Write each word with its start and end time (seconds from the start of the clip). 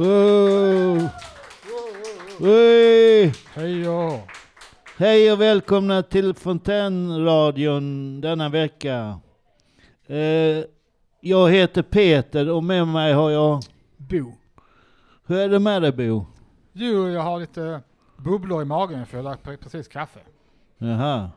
Wow. 0.00 1.08
Hey. 2.38 3.32
Hej 3.54 3.86
Hej 4.96 5.32
och 5.32 5.40
välkomna 5.40 6.02
till 6.02 6.34
Fontänradion 6.34 8.20
denna 8.20 8.48
vecka. 8.48 9.20
Eh, 10.06 10.64
jag 11.20 11.50
heter 11.50 11.82
Peter 11.82 12.50
och 12.50 12.64
med 12.64 12.88
mig 12.88 13.12
har 13.12 13.30
jag... 13.30 13.60
Bo. 13.96 14.32
Hur 15.26 15.38
är 15.38 15.48
det 15.48 15.58
med 15.58 15.82
dig 15.82 15.92
Bo? 15.92 16.26
Jo, 16.72 17.08
jag 17.08 17.22
har 17.22 17.40
lite 17.40 17.80
bubblor 18.16 18.62
i 18.62 18.64
magen 18.64 19.06
för 19.06 19.18
jag 19.18 19.24
har 19.24 19.56
precis 19.56 19.88
kaffe. 19.88 20.20
Jaha. 20.78 21.30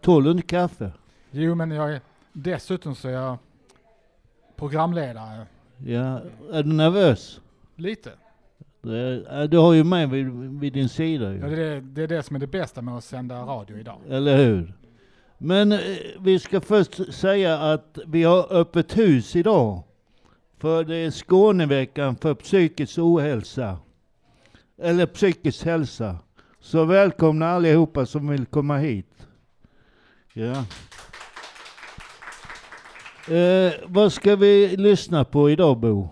Tål 0.00 0.24
du 0.24 0.30
inte 0.30 0.42
kaffe? 0.42 0.92
Jo, 1.30 1.54
men 1.54 1.70
jag 1.70 1.92
är, 1.92 2.00
dessutom 2.32 2.94
så 2.94 3.08
är 3.08 3.12
jag 3.12 3.38
programledare. 4.56 5.46
Ja. 5.78 6.20
Är 6.52 6.62
du 6.62 6.72
nervös? 6.72 7.40
Lite. 7.78 8.10
Det- 8.82 9.26
eh, 9.30 9.42
Du 9.42 9.58
har 9.58 9.72
ju 9.72 9.84
mig 9.84 10.06
vid, 10.06 10.26
vid 10.60 10.72
din 10.72 10.88
sida 10.88 11.32
ju. 11.32 11.38
Ja, 11.38 11.46
det, 11.46 11.62
är, 11.62 11.80
det 11.80 12.02
är 12.02 12.06
det 12.08 12.22
som 12.22 12.36
är 12.36 12.40
det 12.40 12.46
bästa 12.46 12.82
med 12.82 12.94
att 12.96 13.04
sända 13.04 13.42
radio 13.42 13.78
idag. 13.78 13.98
Eller 14.08 14.36
hur? 14.44 14.72
Men 15.38 15.72
eh, 15.72 15.78
vi 16.20 16.38
ska 16.38 16.60
först 16.60 17.14
säga 17.14 17.58
att 17.58 17.98
vi 18.06 18.22
har 18.22 18.52
öppet 18.52 18.98
hus 18.98 19.36
idag. 19.36 19.82
För 20.58 20.84
det 20.84 20.96
är 20.96 21.10
Skåneveckan 21.10 22.16
för 22.16 22.34
psykisk 22.34 22.98
ohälsa. 22.98 23.78
Eller 24.82 25.06
psykisk 25.06 25.64
hälsa. 25.64 26.16
Så 26.60 26.84
välkomna 26.84 27.46
allihopa 27.48 28.06
som 28.06 28.28
vill 28.28 28.46
komma 28.46 28.76
hit. 28.78 29.26
Ja. 30.32 30.64
Eh, 33.34 33.72
vad 33.86 34.12
ska 34.12 34.36
vi 34.36 34.76
lyssna 34.76 35.24
på 35.24 35.50
idag 35.50 35.78
Bo? 35.78 36.08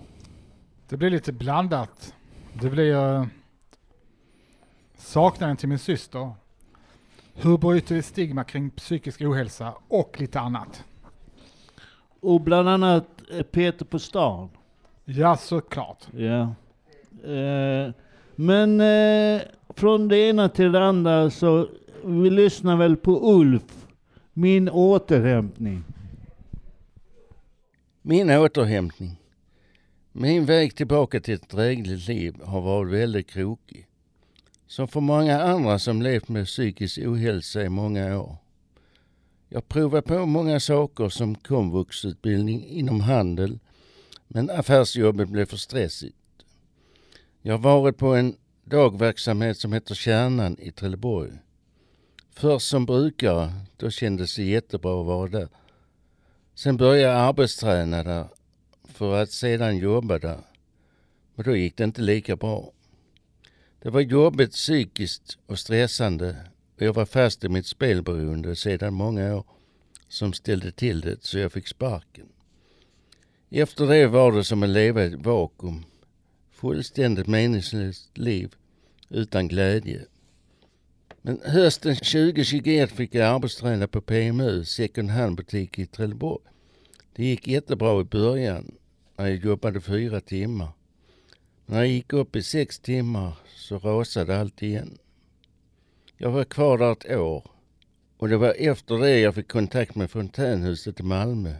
Det 0.89 0.97
blir 0.97 1.11
lite 1.11 1.33
blandat. 1.33 2.15
Det 2.53 2.71
blir 2.71 2.95
uh, 2.95 3.27
Saknaden 4.97 5.57
till 5.57 5.69
min 5.69 5.79
syster. 5.79 6.33
Hur 7.35 7.59
bryter 7.59 7.95
vi 7.95 8.03
stigma 8.03 8.45
kring 8.45 8.71
psykisk 8.71 9.21
ohälsa 9.21 9.75
och 9.89 10.21
lite 10.21 10.41
annat. 10.41 10.85
Och 12.21 12.41
bland 12.41 12.69
annat 12.69 13.07
eh, 13.31 13.43
Peter 13.43 13.85
på 13.85 13.99
stan. 13.99 14.49
Ja, 15.05 15.37
såklart. 15.37 16.07
Ja. 16.13 16.41
Eh, 17.33 17.93
men 18.35 18.81
eh, 18.81 19.43
från 19.69 20.09
det 20.09 20.19
ena 20.19 20.49
till 20.49 20.73
det 20.73 20.85
andra 20.85 21.31
så 21.31 21.69
vi 22.05 22.31
lyssnar 22.31 22.77
väl 22.77 22.97
på 22.97 23.35
Ulf, 23.35 23.87
min 24.33 24.69
återhämtning. 24.69 25.85
Min 28.03 28.31
återhämtning. 28.31 29.17
Min 30.19 30.45
väg 30.45 30.77
tillbaka 30.77 31.21
till 31.21 31.35
ett 31.35 31.49
drägligt 31.49 32.09
liv 32.09 32.37
har 32.45 32.61
varit 32.61 32.93
väldigt 32.93 33.31
krokig. 33.31 33.87
Som 34.67 34.89
för 34.89 35.01
många 35.01 35.43
andra 35.43 35.79
som 35.79 36.03
levt 36.03 36.29
med 36.29 36.47
psykisk 36.47 36.99
ohälsa 36.99 37.63
i 37.63 37.69
många 37.69 38.21
år. 38.21 38.37
Jag 39.49 39.69
provade 39.69 40.03
på 40.03 40.27
många 40.27 40.61
saker 40.61 41.09
som 41.09 41.35
komvuxutbildning 41.35 42.67
inom 42.67 43.01
handel, 43.01 43.59
men 44.29 44.51
affärsjobbet 44.51 45.29
blev 45.29 45.47
för 45.47 45.57
stressigt. 45.57 46.17
Jag 47.43 47.59
har 47.59 47.81
varit 47.81 47.97
på 47.97 48.15
en 48.15 48.37
dagverksamhet 48.65 49.59
som 49.59 49.73
heter 49.73 49.95
Kärnan 49.95 50.57
i 50.59 50.73
Trelleborg. 50.73 51.33
Först 52.31 52.69
som 52.69 52.87
brukare, 52.87 53.53
då 53.77 53.91
kändes 53.91 54.37
det 54.37 54.45
jättebra 54.45 55.01
att 55.01 55.07
vara 55.07 55.29
där. 55.29 55.49
Sen 56.55 56.77
började 56.77 57.13
jag 57.13 57.21
arbetsträna 57.21 58.03
där 58.03 58.29
för 58.97 59.23
att 59.23 59.31
sedan 59.31 59.77
jobba 59.77 60.19
där. 60.19 60.41
Men 61.35 61.45
då 61.45 61.57
gick 61.57 61.77
det 61.77 61.85
inte 61.85 62.03
lika 62.03 62.37
bra. 62.37 62.73
Det 63.83 63.91
var 63.91 64.01
jobbigt 64.01 64.53
psykiskt 64.53 65.39
och 65.47 65.59
stressande 65.59 66.37
och 66.77 66.83
jag 66.83 66.93
var 66.93 67.07
fast 67.07 67.45
i 67.45 67.49
mitt 67.49 67.67
spelberoende 67.67 68.57
sedan 68.57 68.95
många 68.95 69.37
år 69.37 69.45
som 70.09 70.33
ställde 70.33 70.73
till 70.73 71.01
det 71.01 71.25
så 71.25 71.39
jag 71.39 71.53
fick 71.53 71.69
sparken. 71.69 72.29
Efter 73.51 73.87
det 73.87 74.07
var 74.07 74.33
det 74.33 74.45
som 74.45 74.63
att 74.63 74.69
leva 74.69 75.05
i 75.05 75.07
ett 75.07 75.27
vakuum. 75.27 75.85
Fullständigt 76.51 77.27
meningslöst 77.27 78.19
liv 78.19 78.55
utan 79.09 79.49
glädje. 79.49 80.05
Men 81.23 81.41
hösten 81.45 81.97
2021 81.97 82.91
fick 82.91 83.15
jag 83.15 83.35
arbetsträna 83.35 83.89
på 83.89 84.01
PMU, 84.01 84.65
second 84.65 85.11
hand-butik 85.11 85.79
i 85.79 85.87
Trelleborg. 85.87 86.43
Det 87.17 87.25
gick 87.25 87.49
jättebra 87.49 88.01
i 88.01 88.05
början 88.05 88.75
jag 89.17 89.37
jobbade 89.37 89.81
fyra 89.81 90.21
timmar. 90.21 90.69
När 91.67 91.79
jag 91.79 91.89
gick 91.89 92.13
upp 92.13 92.37
i 92.37 92.43
sex 92.43 92.79
timmar 92.79 93.33
så 93.57 93.79
rasade 93.79 94.41
allt 94.41 94.63
igen. 94.63 94.99
Jag 96.17 96.31
var 96.31 96.45
kvar 96.45 96.79
där 96.79 96.93
ett 96.93 97.17
år 97.17 97.51
och 98.17 98.29
det 98.29 98.37
var 98.37 98.55
efter 98.59 98.99
det 98.99 99.19
jag 99.19 99.35
fick 99.35 99.49
kontakt 99.49 99.95
med 99.95 100.11
Fontänhuset 100.11 101.01
i 101.01 101.03
Malmö. 101.03 101.55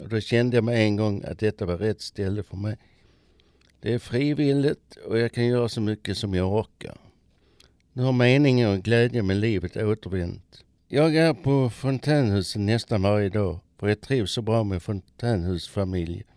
Och 0.00 0.08
då 0.08 0.20
kände 0.20 0.56
jag 0.56 0.64
med 0.64 0.78
en 0.78 0.96
gång 0.96 1.24
att 1.24 1.38
detta 1.38 1.66
var 1.66 1.76
rätt 1.76 2.00
ställe 2.00 2.42
för 2.42 2.56
mig. 2.56 2.76
Det 3.80 3.94
är 3.94 3.98
frivilligt 3.98 4.96
och 5.06 5.18
jag 5.18 5.32
kan 5.32 5.46
göra 5.46 5.68
så 5.68 5.80
mycket 5.80 6.18
som 6.18 6.34
jag 6.34 6.52
orkar. 6.52 6.98
Nu 7.92 8.02
har 8.02 8.12
meningen 8.12 8.70
och 8.70 8.78
glädjen 8.78 9.26
med 9.26 9.36
livet 9.36 9.76
återvänt. 9.76 10.64
Jag 10.88 11.16
är 11.16 11.34
på 11.34 11.70
Fontänhuset 11.70 12.60
nästan 12.60 13.02
varje 13.02 13.28
dag 13.28 13.58
för 13.78 13.88
jag 13.88 14.00
trivs 14.00 14.32
så 14.32 14.42
bra 14.42 14.64
med 14.64 14.82
Fontänhusfamiljen. 14.82 16.31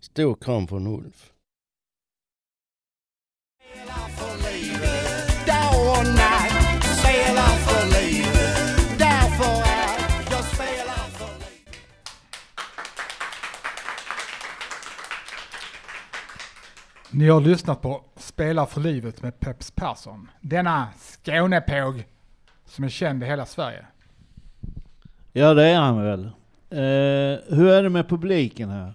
Stor 0.00 0.34
kram 0.34 0.68
från 0.68 0.86
Ulf. 0.86 1.32
Ni 17.10 17.28
har 17.28 17.40
lyssnat 17.40 17.82
på 17.82 18.04
Spela 18.16 18.66
för 18.66 18.80
livet 18.80 19.22
med 19.22 19.40
Peps 19.40 19.70
Persson. 19.70 20.30
Denna 20.40 20.88
Skånepåg 20.98 22.04
som 22.64 22.84
är 22.84 22.88
känd 22.88 23.22
i 23.22 23.26
hela 23.26 23.46
Sverige. 23.46 23.86
Ja 25.32 25.54
det 25.54 25.64
är 25.64 25.80
han 25.80 26.02
väl. 26.04 26.24
Eh, 26.70 27.56
hur 27.56 27.68
är 27.68 27.82
det 27.82 27.88
med 27.88 28.08
publiken 28.08 28.70
här? 28.70 28.94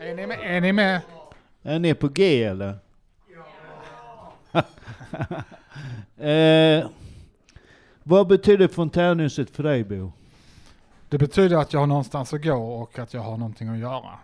Är 0.00 0.14
ni 0.14 0.26
med? 0.26 0.38
Är 0.40 0.60
ni 0.60 0.72
med? 0.72 1.00
Är 1.62 1.78
ni 1.78 1.94
på 1.94 2.08
G 2.08 2.44
eller? 2.44 2.78
eh, 6.16 6.88
vad 8.02 8.26
betyder 8.26 8.68
fontänhuset 8.68 9.50
för 9.50 9.62
dig 9.62 9.84
Bo? 9.84 10.12
Det 11.08 11.18
betyder 11.18 11.56
att 11.56 11.72
jag 11.72 11.80
har 11.80 11.86
någonstans 11.86 12.34
att 12.34 12.42
gå 12.42 12.54
och 12.54 12.98
att 12.98 13.14
jag 13.14 13.20
har 13.20 13.36
någonting 13.36 13.68
att 13.68 13.78
göra. 13.78 14.18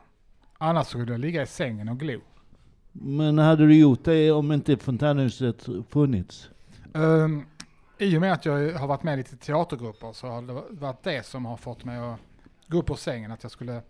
Annars 0.58 0.86
skulle 0.86 1.12
jag 1.12 1.20
ligga 1.20 1.42
i 1.42 1.46
sängen 1.46 1.88
och 1.88 1.98
glo. 1.98 2.20
Men 2.92 3.38
hade 3.38 3.66
du 3.66 3.74
gjort 3.74 4.04
det 4.04 4.32
om 4.32 4.52
inte 4.52 4.76
fontänhuset 4.76 5.66
funnits? 5.88 6.48
Um, 6.92 7.46
I 7.98 8.16
och 8.16 8.20
med 8.20 8.32
att 8.32 8.44
jag 8.44 8.72
har 8.72 8.86
varit 8.86 9.02
med 9.02 9.14
i 9.14 9.16
lite 9.16 9.36
teatergrupper 9.36 10.12
så 10.12 10.26
har 10.26 10.42
det 10.42 10.62
varit 10.70 11.02
det 11.02 11.26
som 11.26 11.44
har 11.44 11.56
fått 11.56 11.84
mig 11.84 11.98
att 11.98 12.20
gå 12.66 12.78
upp 12.78 12.90
ur 12.90 12.94
sängen. 12.94 13.32
Att 13.32 13.42
jag 13.42 13.52
skulle 13.52 13.82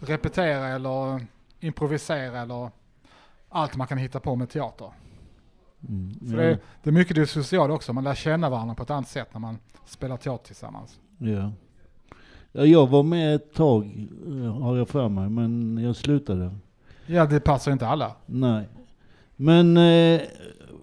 repetera 0.00 0.68
eller 0.68 1.26
improvisera 1.60 2.40
eller 2.40 2.70
allt 3.48 3.76
man 3.76 3.86
kan 3.86 3.98
hitta 3.98 4.20
på 4.20 4.36
med 4.36 4.48
teater. 4.50 4.90
Mm, 5.88 6.12
ja, 6.20 6.36
det, 6.36 6.58
det 6.82 6.90
är 6.90 6.92
mycket 6.92 7.16
det 7.16 7.26
sociala 7.26 7.74
också. 7.74 7.92
Man 7.92 8.04
lär 8.04 8.14
känna 8.14 8.50
varandra 8.50 8.74
på 8.74 8.82
ett 8.82 8.90
annat 8.90 9.08
sätt 9.08 9.28
när 9.32 9.40
man 9.40 9.58
spelar 9.86 10.16
teater 10.16 10.46
tillsammans. 10.46 11.00
ja. 11.18 11.52
ja, 12.52 12.64
jag 12.64 12.86
var 12.86 13.02
med 13.02 13.34
ett 13.34 13.54
tag 13.54 14.08
har 14.60 14.76
jag 14.76 14.88
för 14.88 15.08
mig, 15.08 15.28
men 15.28 15.78
jag 15.78 15.96
slutade. 15.96 16.54
Ja, 17.06 17.26
det 17.26 17.40
passar 17.40 17.72
inte 17.72 17.86
alla. 17.86 18.16
Nej. 18.26 18.68
Men 19.36 19.76
eh, 19.76 20.20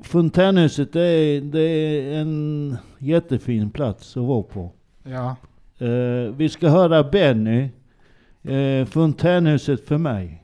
fontänhuset 0.01 0.93
det 0.93 1.01
är, 1.01 1.41
det 1.41 1.61
är 1.61 2.21
en 2.21 2.77
jättefin 2.99 3.71
plats 3.71 4.17
att 4.17 4.23
vara 4.23 4.43
på. 4.43 4.71
Ja, 5.03 5.35
Eh, 5.79 6.33
vi 6.35 6.49
ska 6.49 6.69
höra 6.69 7.03
Benny, 7.03 7.69
eh, 8.47 8.85
fontänhuset 8.85 9.88
för 9.88 9.97
mig. 9.97 10.44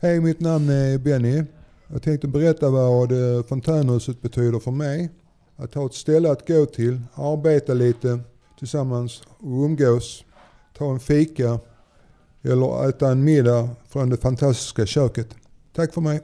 Hej, 0.00 0.20
mitt 0.20 0.40
namn 0.40 0.68
är 0.68 0.98
Benny. 0.98 1.44
Jag 1.88 2.02
tänkte 2.02 2.28
berätta 2.28 2.70
vad 2.70 3.12
eh, 3.12 3.42
fontänhuset 3.42 4.22
betyder 4.22 4.58
för 4.58 4.70
mig. 4.70 5.10
Att 5.56 5.74
ha 5.74 5.86
ett 5.86 5.94
ställe 5.94 6.30
att 6.30 6.48
gå 6.48 6.66
till, 6.66 7.00
arbeta 7.14 7.74
lite 7.74 8.20
tillsammans 8.58 9.22
och 9.38 9.64
umgås, 9.64 10.24
ta 10.78 10.92
en 10.92 11.00
fika 11.00 11.58
eller 12.42 12.88
äta 12.88 13.10
en 13.10 13.24
middag 13.24 13.68
från 13.88 14.10
det 14.10 14.16
fantastiska 14.16 14.86
köket. 14.86 15.34
Tack 15.72 15.94
för 15.94 16.00
mig. 16.00 16.20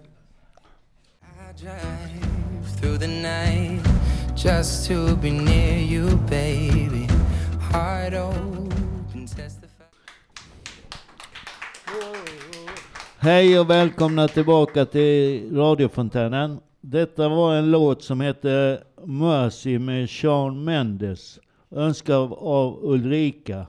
Just 4.37 4.89
to 4.89 5.17
be 5.17 5.31
near 5.31 5.79
you, 5.79 6.17
baby. 6.29 7.09
Heart 7.73 8.15
open, 8.15 8.64
Hej 13.25 13.61
och 13.61 13.71
välkomna 13.71 14.29
tillbaka 14.29 14.87
till 14.87 15.57
radiofontänen. 15.57 16.61
Detta 16.81 17.29
var 17.29 17.55
en 17.55 17.71
låt 17.71 18.03
som 18.03 18.21
hette 18.21 18.83
Mercy 19.05 19.79
med 19.79 20.11
Sean 20.11 20.65
Mendes. 20.65 21.39
Önskad 21.71 22.33
av 22.33 22.79
Ulrika. 22.83 23.67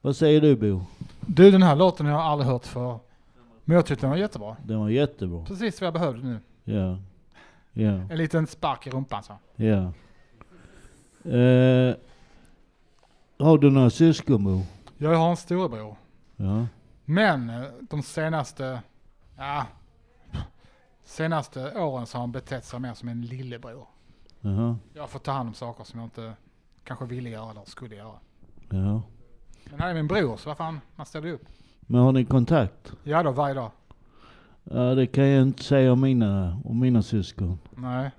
Vad 0.00 0.16
säger 0.16 0.40
du 0.40 0.56
Bo? 0.56 0.84
Du, 1.20 1.50
den 1.50 1.62
här 1.62 1.76
låten 1.76 2.06
har 2.06 2.12
jag 2.12 2.22
aldrig 2.22 2.50
hört 2.50 2.66
för. 2.66 2.98
Men 3.64 3.74
jag 3.74 3.86
tyckte 3.86 4.06
den 4.06 4.10
var 4.10 4.16
jättebra. 4.16 4.56
Den 4.64 4.80
var 4.80 4.88
jättebra. 4.88 5.44
Precis 5.44 5.80
vad 5.80 5.86
jag 5.86 5.94
behövde 5.94 6.22
nu. 6.22 6.38
Ja. 6.64 6.98
Ja. 7.72 7.90
En 7.90 8.18
liten 8.18 8.46
spark 8.46 8.86
i 8.86 8.90
rumpan 8.90 9.22
så. 9.22 9.32
Ja. 9.56 9.92
Eh, 11.32 11.94
har 13.38 13.58
du 13.58 13.70
några 13.70 13.90
syskon 13.90 14.44
Bo? 14.44 14.60
Jag 14.98 15.14
har 15.14 15.30
en 15.30 15.36
storebror. 15.36 15.96
Ja. 16.36 16.66
Men 17.04 17.50
eh, 17.50 17.62
de 17.90 18.02
senaste, 18.02 18.80
ja, 19.36 19.66
senaste 21.04 21.78
åren 21.78 22.06
så 22.06 22.16
har 22.16 22.20
han 22.20 22.32
betett 22.32 22.64
sig 22.64 22.80
mer 22.80 22.94
som 22.94 23.08
en 23.08 23.22
lillebror. 23.22 23.86
Jaha. 24.40 24.76
Jag 24.94 25.10
får 25.10 25.18
ta 25.18 25.32
hand 25.32 25.48
om 25.48 25.54
saker 25.54 25.84
som 25.84 26.00
jag 26.00 26.06
inte 26.06 26.32
kanske 26.84 27.04
ville 27.06 27.30
göra 27.30 27.50
eller 27.50 27.64
skulle 27.64 27.94
göra. 27.96 28.18
Ja. 28.70 29.02
Men 29.70 29.80
han 29.80 29.90
är 29.90 29.94
min 29.94 30.06
bror 30.06 30.36
så 30.36 30.48
vad 30.50 30.56
fan, 30.56 30.80
man 30.96 31.06
ställer 31.06 31.32
upp. 31.32 31.44
Men 31.80 32.00
har 32.00 32.12
ni 32.12 32.24
kontakt? 32.24 32.92
Ja 33.02 33.22
då, 33.22 33.30
varje 33.30 33.54
dag. 33.54 33.70
Ja, 34.64 34.94
det 34.94 35.06
kan 35.06 35.28
jag 35.28 35.42
inte 35.42 35.62
säga 35.64 35.92
om 35.92 36.00
mina, 36.00 36.60
om 36.64 36.80
mina 36.80 37.02
syskon. 37.02 37.58
Nej, 37.76 38.10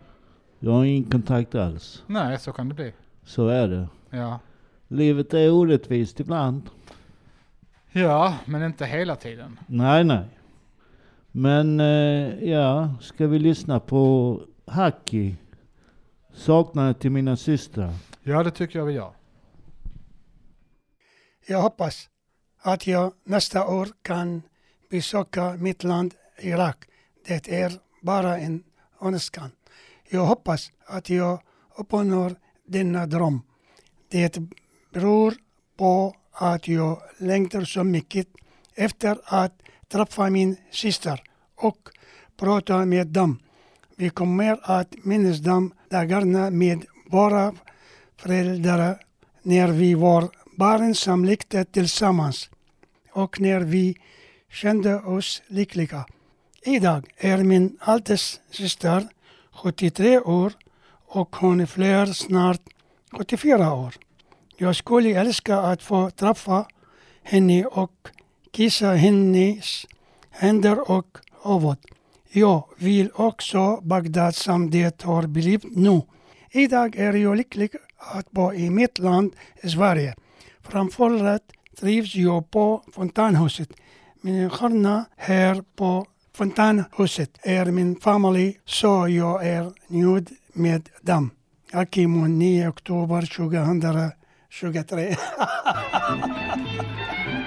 Jag 0.59 0.71
har 0.71 0.85
ingen 0.85 1.11
kontakt 1.11 1.55
alls. 1.55 2.03
nej 2.07 2.39
så 2.39 2.51
kan 2.53 2.69
det 2.69 2.75
bli. 2.75 2.93
Så 3.23 3.47
är 3.47 3.67
det. 3.67 3.87
Ja. 4.09 4.39
Livet 4.87 5.33
är 5.33 5.51
orättvist 5.51 6.19
ibland. 6.19 6.69
Ja, 7.97 8.37
men 8.45 8.63
inte 8.63 8.85
hela 8.85 9.15
tiden. 9.15 9.59
Nej, 9.67 10.03
nej. 10.03 10.25
Men 11.31 11.79
eh, 11.79 12.49
ja, 12.49 12.95
ska 13.01 13.27
vi 13.27 13.39
lyssna 13.39 13.79
på 13.79 14.41
Haki? 14.67 15.35
Saknade 16.33 16.93
till 16.93 17.11
mina 17.11 17.37
systrar. 17.37 17.93
Ja, 18.23 18.43
det 18.43 18.51
tycker 18.51 18.79
jag 18.79 18.85
vi 18.85 18.93
gör. 18.93 19.11
Jag 21.47 21.61
hoppas 21.61 22.09
att 22.61 22.87
jag 22.87 23.13
nästa 23.23 23.67
år 23.67 23.87
kan 24.01 24.41
besöka 24.89 25.53
mitt 25.53 25.83
land 25.83 26.13
Irak. 26.39 26.77
Det 27.27 27.49
är 27.49 27.71
bara 28.01 28.37
en 28.37 28.63
önskan. 29.01 29.51
Jag 30.09 30.25
hoppas 30.25 30.71
att 30.85 31.09
jag 31.09 31.41
uppnår 31.77 32.35
denna 32.65 33.05
dröm. 33.05 33.41
Det 34.11 34.37
beror 34.93 35.33
på 35.77 36.15
att 36.35 36.67
jag 36.67 37.01
längtar 37.17 37.63
så 37.63 37.83
mycket 37.83 38.27
efter 38.75 39.17
att 39.23 39.53
träffa 39.87 40.29
min 40.29 40.57
syster 40.71 41.21
och 41.55 41.89
prata 42.37 42.85
med 42.85 43.07
dem. 43.07 43.39
Vi 43.95 44.09
kommer 44.09 44.59
att 44.63 44.95
minnas 45.03 45.39
de 45.39 45.73
dagarna 45.89 46.49
med 46.49 46.85
våra 47.11 47.53
föräldrar 48.17 48.99
när 49.43 49.67
vi 49.67 49.93
var 49.93 50.29
barn 50.57 50.95
som 50.95 51.25
lekte 51.25 51.65
tillsammans 51.65 52.49
och 53.11 53.41
när 53.41 53.59
vi 53.59 53.95
kände 54.51 54.95
oss 54.95 55.41
lyckliga. 55.47 56.05
Idag 56.61 57.03
är 57.17 57.37
min 57.43 57.77
äldsta 57.87 58.17
syster 58.51 59.07
73 59.51 60.19
år 60.19 60.53
och 61.07 61.35
hon 61.35 61.67
fyller 61.67 62.05
snart 62.05 62.61
74 63.11 63.73
år. 63.73 63.93
Jag 64.57 64.75
skulle 64.75 65.09
älska 65.09 65.57
att 65.57 65.83
få 65.83 66.09
träffa 66.09 66.65
henne 67.23 67.65
och 67.65 68.07
kissa 68.51 68.93
hennes 68.93 69.85
händer 70.29 70.91
och 70.91 71.17
huvud. 71.43 71.77
Jag 72.31 72.63
vill 72.77 73.09
också 73.13 73.79
Bagdad 73.81 74.35
som 74.35 74.69
det 74.71 75.01
har 75.01 75.27
blivit 75.27 75.75
nu. 75.75 76.01
Idag 76.51 76.95
är 76.95 77.13
jag 77.13 77.37
lycklig 77.37 77.69
att 77.97 78.31
bo 78.31 78.53
i 78.53 78.69
mitt 78.69 78.99
land 78.99 79.35
Sverige. 79.63 80.15
Framförallt 80.61 81.51
trivs 81.79 82.15
jag 82.15 82.51
på 82.51 82.83
Fontanhuset. 82.93 83.69
Min 84.21 84.49
stjärna 84.49 85.05
här 85.17 85.63
på 85.75 86.05
Fontanhuset 86.33 87.31
är 87.41 87.65
min 87.65 87.95
familj 87.95 88.59
så 88.65 89.07
jag 89.07 89.47
är 89.47 89.71
nöjd 89.87 90.29
med 90.53 90.89
dem. 91.01 91.31
Akimon 91.71 92.39
9 92.39 92.69
oktober 92.69 93.35
2000 93.35 94.11
23. 94.59 95.15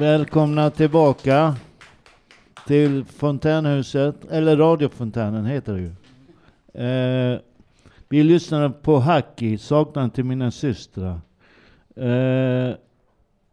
Välkomna 0.00 0.70
tillbaka 0.70 1.56
till 2.66 3.04
Fontänhuset, 3.04 4.24
eller 4.24 4.56
radiofontänen 4.56 5.46
heter 5.46 5.72
det 5.72 5.80
ju. 5.80 5.92
Eh, 6.86 7.40
vi 8.08 8.22
lyssnade 8.22 8.70
på 8.70 8.98
Haki, 8.98 9.58
Saknaden 9.58 10.10
till 10.10 10.24
mina 10.24 10.50
systrar. 10.50 11.20
Eh, 11.96 12.74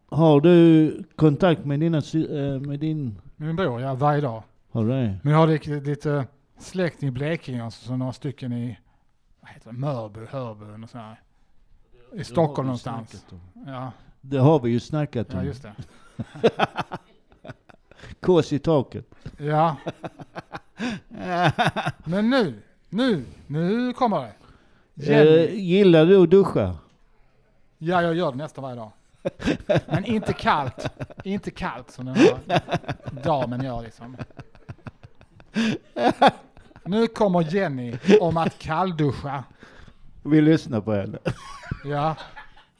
har 0.08 0.40
du 0.40 1.02
kontakt 1.16 1.64
med, 1.64 1.80
dina, 1.80 1.98
eh, 1.98 2.60
med 2.60 2.80
din... 2.80 3.20
Min 3.36 3.56
bror, 3.56 3.80
ja 3.80 3.94
varje 3.94 4.20
dag. 4.20 4.42
Har 4.70 4.84
du 4.84 4.90
det? 4.90 5.18
Men 5.22 5.32
jag 5.32 5.40
har 5.40 5.46
lite, 5.46 5.70
lite 5.70 6.26
släkt 6.58 7.02
i 7.02 7.10
Blekinge, 7.10 7.64
alltså, 7.64 7.86
så 7.86 7.96
några 7.96 8.12
stycken 8.12 8.52
i 8.52 8.78
vad 9.40 9.50
heter 9.50 9.72
det, 9.72 9.78
Mörby, 9.78 10.20
Hörby 10.30 10.84
och 10.84 10.90
sådär. 10.90 11.20
I 12.14 12.24
Stockholm 12.24 12.66
någonstans. 12.66 13.26
Ja, 13.66 13.92
Det 14.20 14.38
har 14.38 14.60
vi 14.60 14.70
ju 14.70 14.80
snackat 14.80 15.34
om. 15.34 15.40
ja, 15.40 15.44
just 15.44 15.62
det. 15.62 15.72
Kors 18.20 18.52
i 18.52 18.58
taket. 18.58 19.06
Ja. 19.36 19.76
Men 22.04 22.30
nu, 22.30 22.62
nu, 22.88 23.24
nu 23.46 23.92
kommer 23.92 24.20
det. 24.20 24.32
Jenny. 24.94 25.44
Eh, 25.44 25.54
gillar 25.54 26.06
du 26.06 26.22
att 26.22 26.30
duscha? 26.30 26.76
Ja, 27.78 28.02
jag 28.02 28.14
gör 28.14 28.30
det 28.30 28.38
nästan 28.38 28.62
varje 28.62 28.76
dag. 28.76 28.90
Men 29.86 30.04
inte 30.04 30.32
kallt. 30.32 30.86
Inte 31.24 31.50
kallt 31.50 31.90
som 31.90 32.06
den 32.06 32.14
här 32.14 32.38
damen 33.24 33.64
gör 33.64 33.82
liksom. 33.82 34.16
Nu 36.84 37.06
kommer 37.06 37.54
Jenny 37.54 37.96
om 38.20 38.36
att 38.36 38.58
kallduscha. 38.58 39.44
Vi 40.22 40.40
lyssnar 40.40 40.80
på 40.80 40.92
henne. 40.92 41.18
Ja, 41.84 42.16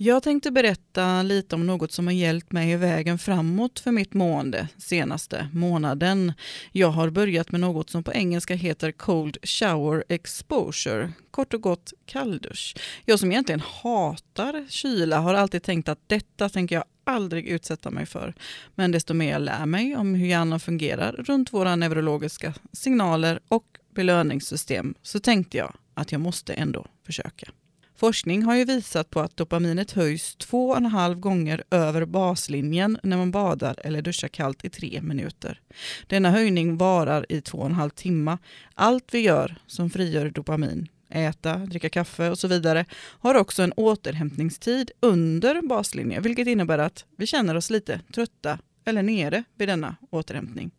jag 0.01 0.23
tänkte 0.23 0.51
berätta 0.51 1.23
lite 1.23 1.55
om 1.55 1.67
något 1.67 1.93
som 1.93 2.07
har 2.07 2.15
hjälpt 2.15 2.53
mig 2.53 2.71
i 2.71 2.77
vägen 2.77 3.19
framåt 3.19 3.81
för 3.81 3.93
mitt 3.93 4.15
mående 4.15 4.69
senaste 4.77 5.49
månaden. 5.53 6.33
Jag 6.73 6.89
har 6.89 7.11
börjat 7.11 7.51
med 7.51 7.61
något 7.61 7.91
som 7.91 8.05
på 8.05 8.13
engelska 8.13 8.55
heter 8.55 8.93
Cold 8.93 9.37
Shower 9.43 10.05
Exposure, 10.09 11.13
kort 11.31 11.55
och 11.55 11.61
gott 11.61 11.93
kalldusch. 12.07 12.77
Jag 13.05 13.19
som 13.19 13.33
egentligen 13.33 13.63
hatar 13.83 14.67
kyla 14.69 15.19
har 15.19 15.35
alltid 15.35 15.63
tänkt 15.63 15.89
att 15.89 16.09
detta 16.09 16.49
tänker 16.49 16.75
jag 16.75 16.85
aldrig 17.05 17.47
utsätta 17.47 17.91
mig 17.91 18.07
för. 18.07 18.35
Men 18.75 18.93
desto 18.93 19.15
mer 19.15 19.33
jag 19.33 19.43
lär 19.43 19.67
mig 19.67 19.97
om 19.97 20.15
hur 20.15 20.27
hjärnan 20.27 20.61
fungerar 20.61 21.13
runt 21.13 21.53
våra 21.53 21.77
neurologiska 21.77 22.55
signaler 22.73 23.41
och 23.49 23.67
belöningssystem 23.95 24.95
så 25.03 25.21
tänkte 25.21 25.57
jag 25.57 25.75
att 25.95 26.13
jag 26.13 26.21
måste 26.21 26.55
ändå 26.55 26.87
försöka. 27.07 27.53
Forskning 27.99 28.43
har 28.43 28.57
ju 28.57 28.65
visat 28.65 29.11
på 29.11 29.21
att 29.21 29.37
dopaminet 29.37 29.93
höjs 29.93 30.37
två 30.37 30.69
och 30.69 30.77
en 30.77 30.87
halv 30.87 31.19
gånger 31.19 31.65
över 31.71 32.05
baslinjen 32.05 32.99
när 33.03 33.17
man 33.17 33.31
badar 33.31 33.81
eller 33.85 34.03
duschar 34.03 34.29
kallt 34.29 34.65
i 34.65 34.71
tre 34.71 35.01
minuter. 35.03 35.61
Denna 36.07 36.31
höjning 36.31 36.77
varar 36.77 37.27
i 37.29 37.41
två 37.41 37.59
och 37.59 37.67
en 37.67 37.75
halv 37.75 37.91
timme. 37.91 38.39
Allt 38.75 39.15
vi 39.15 39.19
gör 39.19 39.57
som 39.67 39.91
frigör 39.91 40.31
dopamin, 40.31 40.89
äta, 41.11 41.57
dricka 41.57 41.89
kaffe 41.89 42.31
och 42.31 42.39
så 42.39 42.49
vidare, 42.49 42.85
har 43.21 43.35
också 43.35 43.63
en 43.63 43.73
återhämtningstid 43.73 44.91
under 45.01 45.63
baslinjen, 45.63 46.23
vilket 46.23 46.47
innebär 46.47 46.79
att 46.79 47.05
vi 47.17 47.27
känner 47.27 47.55
oss 47.55 47.71
lite 47.71 48.01
trötta 48.15 48.59
eller 48.85 49.03
nere 49.03 49.45
vid 49.57 49.69
denna 49.69 49.97
återhämtning. 50.11 50.71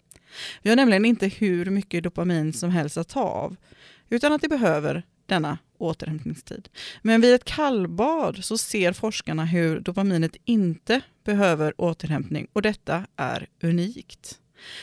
Vi 0.62 0.70
har 0.70 0.78
nämligen 0.78 1.06
inte 1.06 1.28
hur 1.28 1.66
mycket 1.66 2.04
dopamin 2.04 2.54
som 2.54 2.70
helst 2.70 2.98
att 2.98 3.10
ta 3.10 3.24
av, 3.24 3.56
utan 4.10 4.34
att 4.34 4.42
det 4.42 4.50
behöver 4.50 5.04
denna 5.26 5.58
återhämtningstid. 5.80 6.70
Men 7.02 7.22
vid 7.22 7.36
ett 7.36 7.46
kallbad 7.46 8.44
så 8.44 8.58
ser 8.58 8.94
forskarna 8.94 9.46
hur 9.46 9.80
dopaminet 9.80 10.36
inte 10.46 11.02
behöver 11.24 11.82
återhämtning 11.82 12.48
och 12.54 12.62
detta 12.62 13.06
är 13.16 13.48
unikt. 13.64 14.40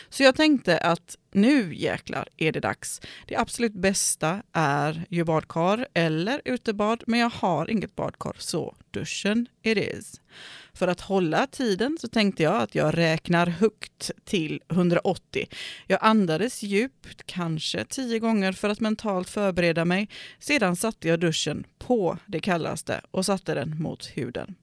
Så 0.09 0.23
jag 0.23 0.35
tänkte 0.35 0.78
att 0.78 1.16
nu 1.33 1.75
jäklar 1.75 2.28
är 2.37 2.52
det 2.52 2.61
dags. 2.61 3.00
Det 3.26 3.37
absolut 3.37 3.73
bästa 3.73 4.42
är 4.52 5.04
ju 5.11 5.25
badkar 5.25 5.87
eller 5.95 6.42
utebad, 6.45 7.04
men 7.06 7.21
jag 7.21 7.30
har 7.30 7.71
inget 7.71 7.97
badkar, 7.97 8.37
så 8.38 8.75
duschen 8.90 9.47
it 9.62 9.78
is. 9.78 10.21
För 10.75 10.88
att 10.88 11.00
hålla 11.00 11.47
tiden 11.47 11.97
så 12.00 12.09
tänkte 12.09 12.42
jag 12.42 12.62
att 12.62 12.75
jag 12.75 12.99
räknar 12.99 13.47
högt 13.47 14.11
till 14.25 14.62
180. 14.68 15.47
Jag 15.87 15.99
andades 16.02 16.62
djupt, 16.62 17.26
kanske 17.26 17.85
tio 17.85 18.18
gånger 18.18 18.52
för 18.52 18.68
att 18.68 18.80
mentalt 18.80 19.30
förbereda 19.30 19.85
mig. 19.85 20.09
Sedan 20.38 20.76
satte 20.76 21.09
jag 21.09 21.21
duschen 21.21 21.66
på 21.78 22.18
det 22.26 22.40
kallaste 22.40 23.00
och 23.11 23.26
satte 23.26 23.54
den 23.54 23.83
mot 23.83 24.06
huden. 24.06 24.54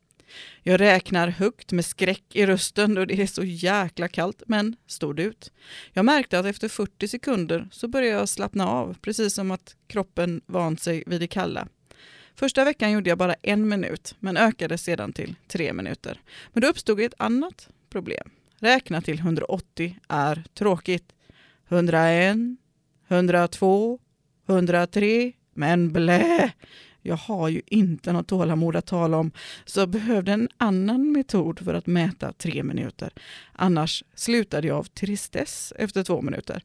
Jag 0.63 0.80
räknar 0.82 1.27
högt 1.27 1.72
med 1.72 1.86
skräck 1.86 2.24
i 2.34 2.46
rösten 2.46 2.96
då 2.96 3.06
det 3.06 3.22
är 3.22 3.27
så 3.27 3.44
jäkla 3.44 4.08
kallt, 4.08 4.44
men 4.48 4.75
stod 4.88 5.20
ut. 5.20 5.51
Jag 5.94 6.06
märkte 6.06 6.39
att 6.39 6.46
efter 6.46 6.68
40 6.68 7.08
sekunder 7.08 7.68
så 7.72 7.88
började 7.88 8.20
jag 8.20 8.30
slappna 8.30 8.68
av, 8.68 8.98
precis 9.01 9.34
som 9.34 9.51
att 9.51 9.75
kroppen 9.88 10.42
vant 10.46 10.82
sig 10.82 11.03
vid 11.08 11.22
det 11.22 11.27
kalla. 11.27 11.68
Första 12.36 12.65
veckan 12.65 12.92
gjorde 12.92 13.10
jag 13.10 13.18
bara 13.18 13.36
en 13.42 13.68
minut, 13.68 14.15
men 14.20 14.38
ökade 14.38 14.77
sedan 14.77 15.13
till 15.13 15.36
tre 15.48 15.74
minuter. 15.74 16.22
Men 16.53 16.62
då 16.62 16.68
uppstod 16.68 17.00
ett 17.00 17.13
annat 17.18 17.70
problem. 17.89 18.30
Räkna 18.60 19.01
till 19.01 19.20
180 19.20 20.00
är 20.08 20.44
tråkigt. 20.53 21.13
101, 21.70 22.38
102, 23.08 24.00
103, 24.48 25.32
men 25.53 25.92
blä! 25.92 26.51
Jag 27.05 27.15
har 27.15 27.50
ju 27.50 27.62
inte 27.65 28.13
något 28.13 28.27
tålamod 28.27 28.75
att 28.75 28.86
tala 28.86 29.17
om, 29.17 29.31
så 29.65 29.79
jag 29.79 29.89
behövde 29.89 30.31
en 30.31 30.50
annan 30.57 31.12
metod 31.12 31.60
för 31.60 31.74
att 31.74 31.88
mäta 31.88 32.33
tre 32.33 32.63
minuter. 32.63 33.13
Annars 33.51 34.03
slutade 34.15 34.67
jag 34.67 34.77
av 34.77 34.83
tristess 34.83 35.74
efter 35.75 36.03
två 36.03 36.22
minuter. 36.22 36.63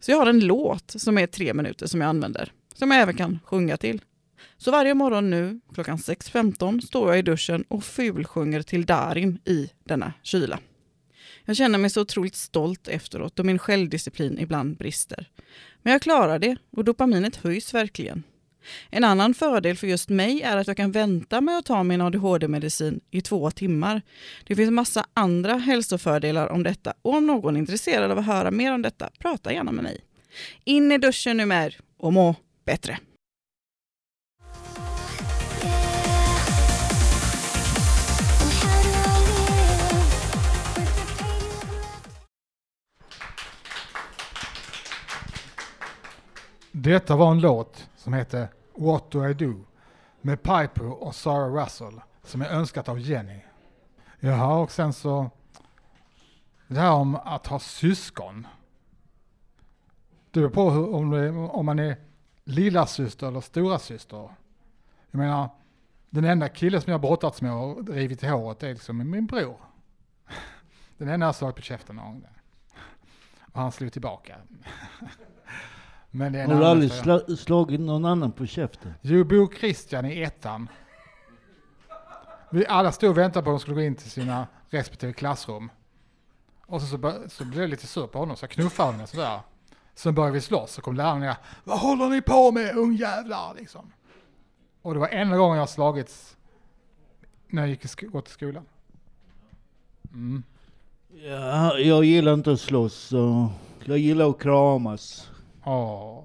Så 0.00 0.10
jag 0.10 0.18
har 0.18 0.26
en 0.26 0.40
låt 0.40 0.94
som 0.96 1.18
är 1.18 1.26
tre 1.26 1.54
minuter 1.54 1.86
som 1.86 2.00
jag 2.00 2.08
använder, 2.08 2.52
som 2.74 2.90
jag 2.90 3.00
även 3.00 3.16
kan 3.16 3.38
sjunga 3.44 3.76
till. 3.76 4.00
Så 4.56 4.70
varje 4.70 4.94
morgon 4.94 5.30
nu 5.30 5.60
klockan 5.74 5.96
6.15 5.96 6.80
står 6.80 7.08
jag 7.08 7.18
i 7.18 7.22
duschen 7.22 7.64
och 7.68 7.84
fulsjunger 7.84 8.62
till 8.62 8.86
Darin 8.86 9.38
i 9.44 9.70
denna 9.84 10.12
kyla. 10.22 10.58
Jag 11.44 11.56
känner 11.56 11.78
mig 11.78 11.90
så 11.90 12.00
otroligt 12.00 12.34
stolt 12.34 12.88
efteråt 12.88 13.38
och 13.38 13.46
min 13.46 13.58
självdisciplin 13.58 14.38
ibland 14.38 14.76
brister. 14.76 15.30
Men 15.82 15.92
jag 15.92 16.02
klarar 16.02 16.38
det 16.38 16.56
och 16.70 16.84
dopaminet 16.84 17.36
höjs 17.36 17.74
verkligen. 17.74 18.22
En 18.90 19.04
annan 19.04 19.34
fördel 19.34 19.76
för 19.76 19.86
just 19.86 20.08
mig 20.08 20.42
är 20.42 20.56
att 20.56 20.66
jag 20.66 20.76
kan 20.76 20.92
vänta 20.92 21.40
med 21.40 21.58
att 21.58 21.66
ta 21.66 21.82
min 21.82 22.00
ADHD-medicin 22.00 23.00
i 23.10 23.20
två 23.20 23.50
timmar. 23.50 24.02
Det 24.46 24.56
finns 24.56 24.70
massa 24.70 25.06
andra 25.14 25.54
hälsofördelar 25.54 26.48
om 26.48 26.62
detta 26.62 26.94
och 27.02 27.14
om 27.14 27.26
någon 27.26 27.56
är 27.56 27.60
intresserad 27.60 28.10
av 28.10 28.18
att 28.18 28.26
höra 28.26 28.50
mer 28.50 28.74
om 28.74 28.82
detta, 28.82 29.10
prata 29.18 29.52
gärna 29.52 29.72
med 29.72 29.84
mig. 29.84 30.00
In 30.64 30.92
i 30.92 30.98
duschen 30.98 31.36
nu 31.36 31.46
med 31.46 31.66
er 31.66 31.76
och 31.96 32.12
må 32.12 32.34
bättre! 32.64 32.98
Detta 46.72 47.16
var 47.16 47.30
en 47.30 47.40
låt 47.40 47.88
som 47.96 48.12
heter 48.12 48.48
What 48.78 49.10
Do 49.10 49.28
I 49.28 49.34
Do 49.34 49.64
med 50.20 50.42
Piper 50.42 51.02
och 51.02 51.14
Sarah 51.14 51.54
Russell 51.54 52.00
som 52.22 52.42
är 52.42 52.48
önskat 52.48 52.88
av 52.88 52.98
Jenny. 52.98 53.40
Jaha, 54.20 54.56
och 54.56 54.70
sen 54.70 54.92
så 54.92 55.30
det 56.66 56.80
här 56.80 56.92
om 56.92 57.14
att 57.14 57.46
ha 57.46 57.58
syskon. 57.58 58.46
Det 60.30 60.40
beror 60.40 60.50
på 60.50 60.70
hur, 60.70 60.94
om, 60.94 61.10
det, 61.10 61.30
om 61.30 61.66
man 61.66 61.78
är 61.78 61.96
lilla 62.44 62.86
syster 62.86 63.26
eller 63.26 63.40
stora 63.40 63.78
syster. 63.78 64.30
Jag 65.10 65.18
menar, 65.18 65.48
den 66.10 66.24
enda 66.24 66.48
killen 66.48 66.80
som 66.80 66.90
jag 66.90 67.00
brottats 67.00 67.42
med 67.42 67.52
och 67.52 67.88
rivit 67.88 68.22
i 68.22 68.26
håret 68.26 68.62
är 68.62 68.68
liksom 68.68 69.10
min 69.10 69.26
bror. 69.26 69.56
Den 70.96 71.08
enda 71.08 71.26
jag 71.26 71.34
slagit 71.34 71.56
på 71.56 71.62
käften 71.62 71.96
någon 71.96 72.20
gång. 72.20 72.38
Och 73.52 73.60
han 73.60 73.72
slog 73.72 73.92
tillbaka. 73.92 74.36
Men 76.10 76.32
det 76.32 76.38
är 76.38 76.44
en 76.44 76.50
Har 76.50 76.56
du 76.58 76.64
annan 76.64 76.70
aldrig 76.70 76.92
sla, 76.92 77.20
slagit 77.36 77.80
någon 77.80 78.04
annan 78.04 78.32
på 78.32 78.46
käften? 78.46 78.94
Jo, 79.00 79.24
Bo 79.24 79.50
Christian 79.60 80.06
i 80.06 80.22
ettan. 80.22 80.68
Vi 82.50 82.66
alla 82.66 82.92
stod 82.92 83.10
och 83.10 83.18
väntade 83.18 83.44
på 83.44 83.50
att 83.50 83.54
de 83.54 83.60
skulle 83.60 83.74
gå 83.74 83.82
in 83.82 83.94
till 83.94 84.10
sina 84.10 84.46
respektive 84.68 85.12
klassrum. 85.12 85.70
Och 86.66 86.82
så, 86.82 86.86
så, 86.86 87.14
så 87.28 87.44
blev 87.44 87.60
jag 87.60 87.70
lite 87.70 87.86
sur 87.86 88.06
på 88.06 88.18
honom, 88.18 88.36
så 88.36 88.42
jag 88.44 88.50
knuffade 88.50 88.92
honom 88.92 89.06
sådär. 89.06 89.40
Sen 89.94 90.14
började 90.14 90.32
vi 90.32 90.40
slåss, 90.40 90.72
så 90.72 90.82
kom 90.82 90.96
läraren 90.96 91.20
ner. 91.20 91.36
Vad 91.64 91.78
håller 91.78 92.08
ni 92.08 92.22
på 92.22 92.52
med 92.52 92.76
ungjävlar? 92.76 93.54
Liksom. 93.58 93.92
Och 94.82 94.94
det 94.94 95.00
var 95.00 95.08
enda 95.08 95.36
gången 95.36 95.58
jag 95.58 95.68
slagits 95.68 96.36
när 97.48 97.62
jag 97.62 97.68
gick 97.70 98.02
gått 98.02 98.24
till 98.24 98.34
skolan. 98.34 98.64
Mm. 100.12 100.42
Ja, 101.24 101.78
jag 101.78 102.04
gillar 102.04 102.34
inte 102.34 102.52
att 102.52 102.60
slåss, 102.60 102.94
så 102.94 103.50
jag 103.84 103.98
gillar 103.98 104.30
att 104.30 104.38
kramas. 104.38 105.30
Åh. 105.68 106.24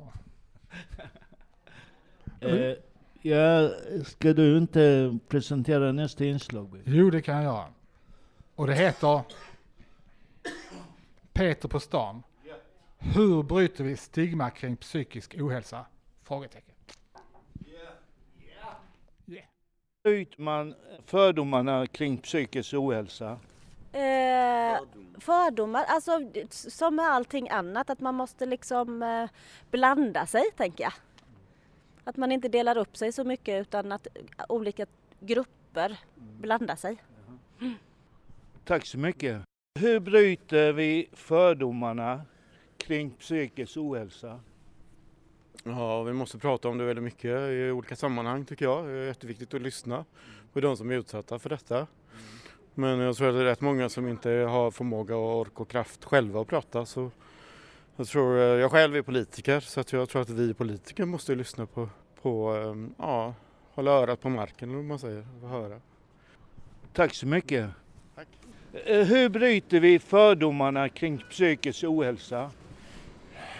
Eh, 2.39 2.75
ja, 3.21 3.69
ska 4.05 4.33
du 4.33 4.57
inte 4.57 5.17
presentera 5.27 5.91
nästa 5.91 6.25
inslag? 6.25 6.69
Bill? 6.69 6.81
Jo, 6.85 7.09
det 7.09 7.21
kan 7.21 7.35
jag 7.35 7.43
göra. 7.43 7.65
Och 8.55 8.67
det 8.67 8.73
heter 8.73 9.21
Peter 11.33 11.67
på 11.67 11.79
stan. 11.79 12.23
Hur 12.97 13.43
bryter 13.43 13.83
vi 13.83 13.97
stigma 13.97 14.49
kring 14.49 14.77
psykisk 14.77 15.35
ohälsa? 15.39 15.85
Frågetecken. 16.23 16.75
Bryter 20.03 20.41
man 20.41 20.75
fördomarna 21.05 21.87
kring 21.87 22.17
psykisk 22.17 22.73
ohälsa? 22.73 23.39
Eh, 23.93 24.79
fördomar, 25.19 25.83
alltså 25.87 26.19
som 26.49 26.95
med 26.95 27.05
allting 27.05 27.49
annat 27.49 27.89
att 27.89 27.99
man 27.99 28.15
måste 28.15 28.45
liksom 28.45 29.03
eh, 29.03 29.29
blanda 29.71 30.25
sig 30.25 30.43
tänker 30.57 30.83
jag. 30.83 30.93
Att 32.03 32.17
man 32.17 32.31
inte 32.31 32.47
delar 32.47 32.77
upp 32.77 32.97
sig 32.97 33.11
så 33.11 33.23
mycket 33.23 33.61
utan 33.61 33.91
att 33.91 34.07
olika 34.49 34.85
grupper 35.19 35.99
blandar 36.15 36.75
sig. 36.75 36.97
Tack 38.65 38.85
så 38.85 38.97
mycket. 38.97 39.41
Hur 39.79 39.99
bryter 39.99 40.71
vi 40.73 41.09
fördomarna 41.13 42.21
kring 42.77 43.11
psykisk 43.11 43.77
ohälsa? 43.77 44.39
Ja, 45.63 46.03
vi 46.03 46.13
måste 46.13 46.37
prata 46.37 46.69
om 46.69 46.77
det 46.77 46.85
väldigt 46.85 47.03
mycket 47.03 47.49
i 47.49 47.71
olika 47.71 47.95
sammanhang 47.95 48.45
tycker 48.45 48.65
jag. 48.65 48.85
Det 48.85 48.91
är 48.91 49.05
jätteviktigt 49.05 49.53
att 49.53 49.61
lyssna 49.61 50.05
på 50.53 50.59
de 50.59 50.77
som 50.77 50.91
är 50.91 50.95
utsatta 50.95 51.39
för 51.39 51.49
detta. 51.49 51.87
Men 52.75 52.99
jag 52.99 53.15
tror 53.15 53.27
att 53.29 53.35
det 53.35 53.41
är 53.41 53.45
rätt 53.45 53.61
många 53.61 53.89
som 53.89 54.07
inte 54.07 54.29
har 54.29 54.71
förmåga 54.71 55.15
och 55.15 55.39
ork 55.39 55.59
och 55.59 55.69
kraft 55.69 56.05
själva 56.05 56.41
att 56.41 56.47
prata. 56.47 56.85
Så 56.85 57.11
jag, 57.95 58.07
tror, 58.07 58.37
jag 58.37 58.71
själv 58.71 58.95
är 58.95 59.01
politiker 59.01 59.59
så 59.59 59.79
att 59.79 59.93
jag 59.93 60.09
tror 60.09 60.21
att 60.21 60.29
vi 60.29 60.53
politiker 60.53 61.05
måste 61.05 61.35
lyssna 61.35 61.65
på, 61.65 61.89
på 62.21 62.49
ehm, 62.49 62.93
ja, 62.97 63.33
hålla 63.73 63.91
örat 63.91 64.21
på 64.21 64.29
marken 64.29 64.69
eller 64.69 64.77
vad 64.77 64.85
man 64.85 64.99
säger, 64.99 65.27
och 65.43 65.49
höra. 65.49 65.79
Tack 66.93 67.13
så 67.13 67.27
mycket. 67.27 67.69
Tack. 68.15 68.27
Eh, 68.85 69.05
Hur 69.05 69.29
bryter 69.29 69.79
vi 69.79 69.99
fördomarna 69.99 70.89
kring 70.89 71.17
psykisk 71.29 71.83
ohälsa? 71.83 72.51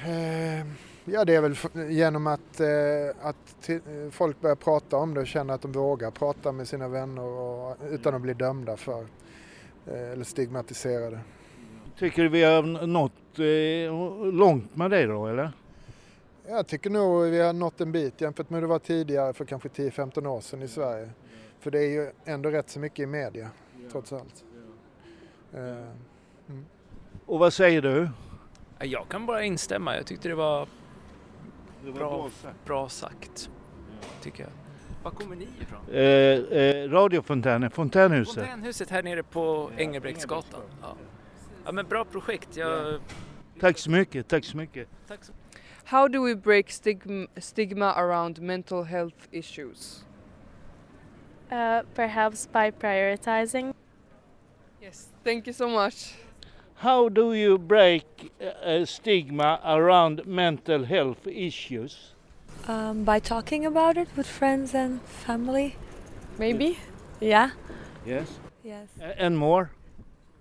Eh, 0.06 0.66
Ja, 1.06 1.26
det 1.26 1.36
är 1.36 1.42
väl 1.42 1.56
genom 1.92 2.28
att, 2.28 2.60
eh, 2.60 2.68
att 3.28 3.70
folk 4.12 4.42
börjar 4.42 4.56
prata 4.56 4.98
om 4.98 5.14
det 5.14 5.20
och 5.22 5.28
känner 5.28 5.54
att 5.54 5.62
de 5.62 5.72
vågar 5.72 6.12
prata 6.12 6.52
med 6.52 6.68
sina 6.68 6.88
vänner 6.88 7.24
och, 7.24 7.78
utan 7.90 8.16
att 8.16 8.22
bli 8.22 8.34
dömda 8.34 8.78
för 8.78 9.06
eh, 9.88 10.12
eller 10.12 10.24
stigmatiserade. 10.24 11.20
Tycker 11.98 12.24
du 12.24 12.30
vi 12.30 12.44
har 12.44 12.88
nått 12.88 13.40
eh, 13.40 14.34
långt 14.34 14.76
med 14.76 14.92
det 14.92 15.06
då, 15.06 15.28
eller? 15.28 15.52
Jag 16.48 16.68
tycker 16.68 16.90
nog 16.90 17.24
vi 17.24 17.42
har 17.42 17.54
nått 17.54 17.82
en 17.82 17.92
bit 17.92 18.22
jämfört 18.22 18.50
med 18.50 18.58
hur 18.58 18.62
det 18.62 18.68
var 18.72 18.80
tidigare 18.80 19.34
för 19.34 19.46
kanske 19.46 19.70
10-15 19.70 20.28
år 20.28 20.42
sedan 20.42 20.62
i 20.62 20.68
Sverige. 20.68 21.10
För 21.60 21.72
det 21.72 21.80
är 21.80 21.90
ju 21.90 22.12
ändå 22.26 22.50
rätt 22.50 22.70
så 22.70 22.80
mycket 22.80 23.00
i 23.00 23.06
media, 23.06 23.50
trots 23.92 24.14
allt. 24.14 24.44
Eh, 25.54 25.88
Och 27.26 27.40
vad 27.40 27.54
säger 27.54 27.82
du? 27.82 28.10
Jag 28.80 29.08
kan 29.10 29.26
bara 29.26 29.44
instämma. 29.44 29.96
Jag 29.96 30.06
tyckte 30.06 30.28
det 30.30 30.36
var 30.36 30.68
Det 31.86 31.92
var 31.92 32.00
bra, 32.00 32.30
bra 32.66 32.90
sagt. 32.90 33.50
Tycker 34.22 34.44
jag. 34.44 34.52
Var 35.04 35.12
kommer 35.12 35.36
ni 35.36 35.48
ifrån? 35.62 35.80
Eh, 35.92 36.02
eh, 36.02 36.90
radiofontänen, 36.90 37.72
Fontänhuset. 37.72 38.36
Fontänhuset 38.36 38.90
här 38.90 39.04
nere 39.04 39.24
på 39.24 39.72
Engelbrektsgatan. 39.78 40.62
Ja. 40.82 40.96
ja 41.66 41.72
men 41.72 41.88
bra 41.88 42.06
projekt. 42.06 42.58
Jag... 42.58 43.00
Tack 43.60 43.78
så 43.78 43.92
mycket, 43.92 44.28
tack 44.28 44.46
så 44.46 44.58
mycket. 44.58 44.88
Tack 45.08 45.24
så. 45.24 45.34
How 45.86 46.08
do 46.08 46.26
we 46.26 46.36
break 46.36 46.72
stigma, 46.72 47.28
stigma 47.38 47.94
around 47.94 48.42
mental 48.42 48.84
health 48.84 49.28
issues? 49.32 50.06
Uh, 51.52 51.82
perhaps 51.96 52.48
by 52.48 52.72
prioritizing. 52.72 53.74
Yes, 54.82 55.10
thank 55.24 55.48
you 55.48 55.54
so 55.54 55.68
much. 55.68 56.16
How 56.76 57.10
do 57.10 57.34
you 57.34 57.58
break 57.58 58.32
a 58.62 58.86
stigma 58.86 59.60
around 59.66 60.26
mental 60.26 60.86
health 60.86 61.28
issues? 61.28 62.14
Um, 62.68 63.04
by 63.04 63.20
talking 63.20 63.66
about 63.66 63.98
it 63.98 64.08
with 64.16 64.28
friends 64.28 64.74
and 64.74 65.02
family. 65.02 65.76
Maybe. 66.38 66.78
Yeah. 67.20 67.52
Yes. 68.06 68.28
Yes. 68.64 68.88
And 69.18 69.38
more? 69.38 69.72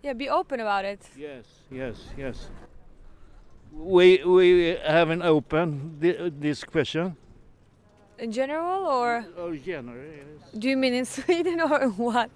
Yeah, 0.02 0.14
be 0.14 0.28
open 0.28 0.60
about 0.60 0.84
it. 0.84 1.00
Yes, 1.16 1.44
yes, 1.70 1.96
yes. 2.16 2.48
We 3.72 4.22
we 4.24 4.76
haven't 4.84 5.22
opened 5.22 6.00
this 6.00 6.62
uh, 6.62 6.66
question. 6.66 7.16
In 8.18 8.32
general 8.32 8.86
or 8.86 9.24
Oh, 9.36 9.54
general. 9.54 9.96
Yes. 10.04 10.58
do 10.58 10.68
you 10.68 10.76
mean 10.76 10.94
in 10.94 11.04
Sweden 11.16 11.60
or 11.60 11.88
what? 11.90 12.30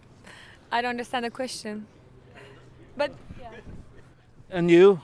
I 0.70 0.80
don't 0.80 0.90
understand 0.90 1.24
the 1.24 1.30
question. 1.30 1.86
But 2.96 3.10
And 4.50 4.70
you? 4.70 4.98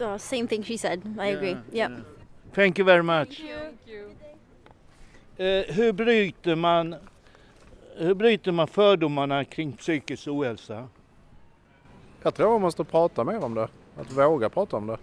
Oh, 0.00 0.18
same 0.18 0.46
thing 0.46 0.62
she 0.62 0.76
said. 0.76 1.02
I 1.18 1.26
agree. 1.26 1.56
Yep. 1.72 1.92
Thank 2.54 2.78
you 2.78 2.84
very 2.84 3.02
much. 3.02 3.38
Thank 3.38 3.78
you. 3.86 4.14
Eh, 5.36 5.64
hur 5.74 5.92
bryter 5.92 6.54
man 6.54 6.94
hur 7.96 8.14
bryter 8.14 8.52
man 8.52 8.68
fördomarna 8.68 9.44
kring 9.44 9.72
psykisk 9.72 10.28
ohälsa? 10.28 10.88
Jag 12.22 12.34
tror 12.34 12.50
man 12.50 12.60
måste 12.60 12.84
prata 12.84 13.24
mer 13.24 13.44
om 13.44 13.54
det. 13.54 13.68
Att 13.96 14.12
våga 14.12 14.48
prata 14.48 14.76
om 14.76 14.86
det. 14.86 14.98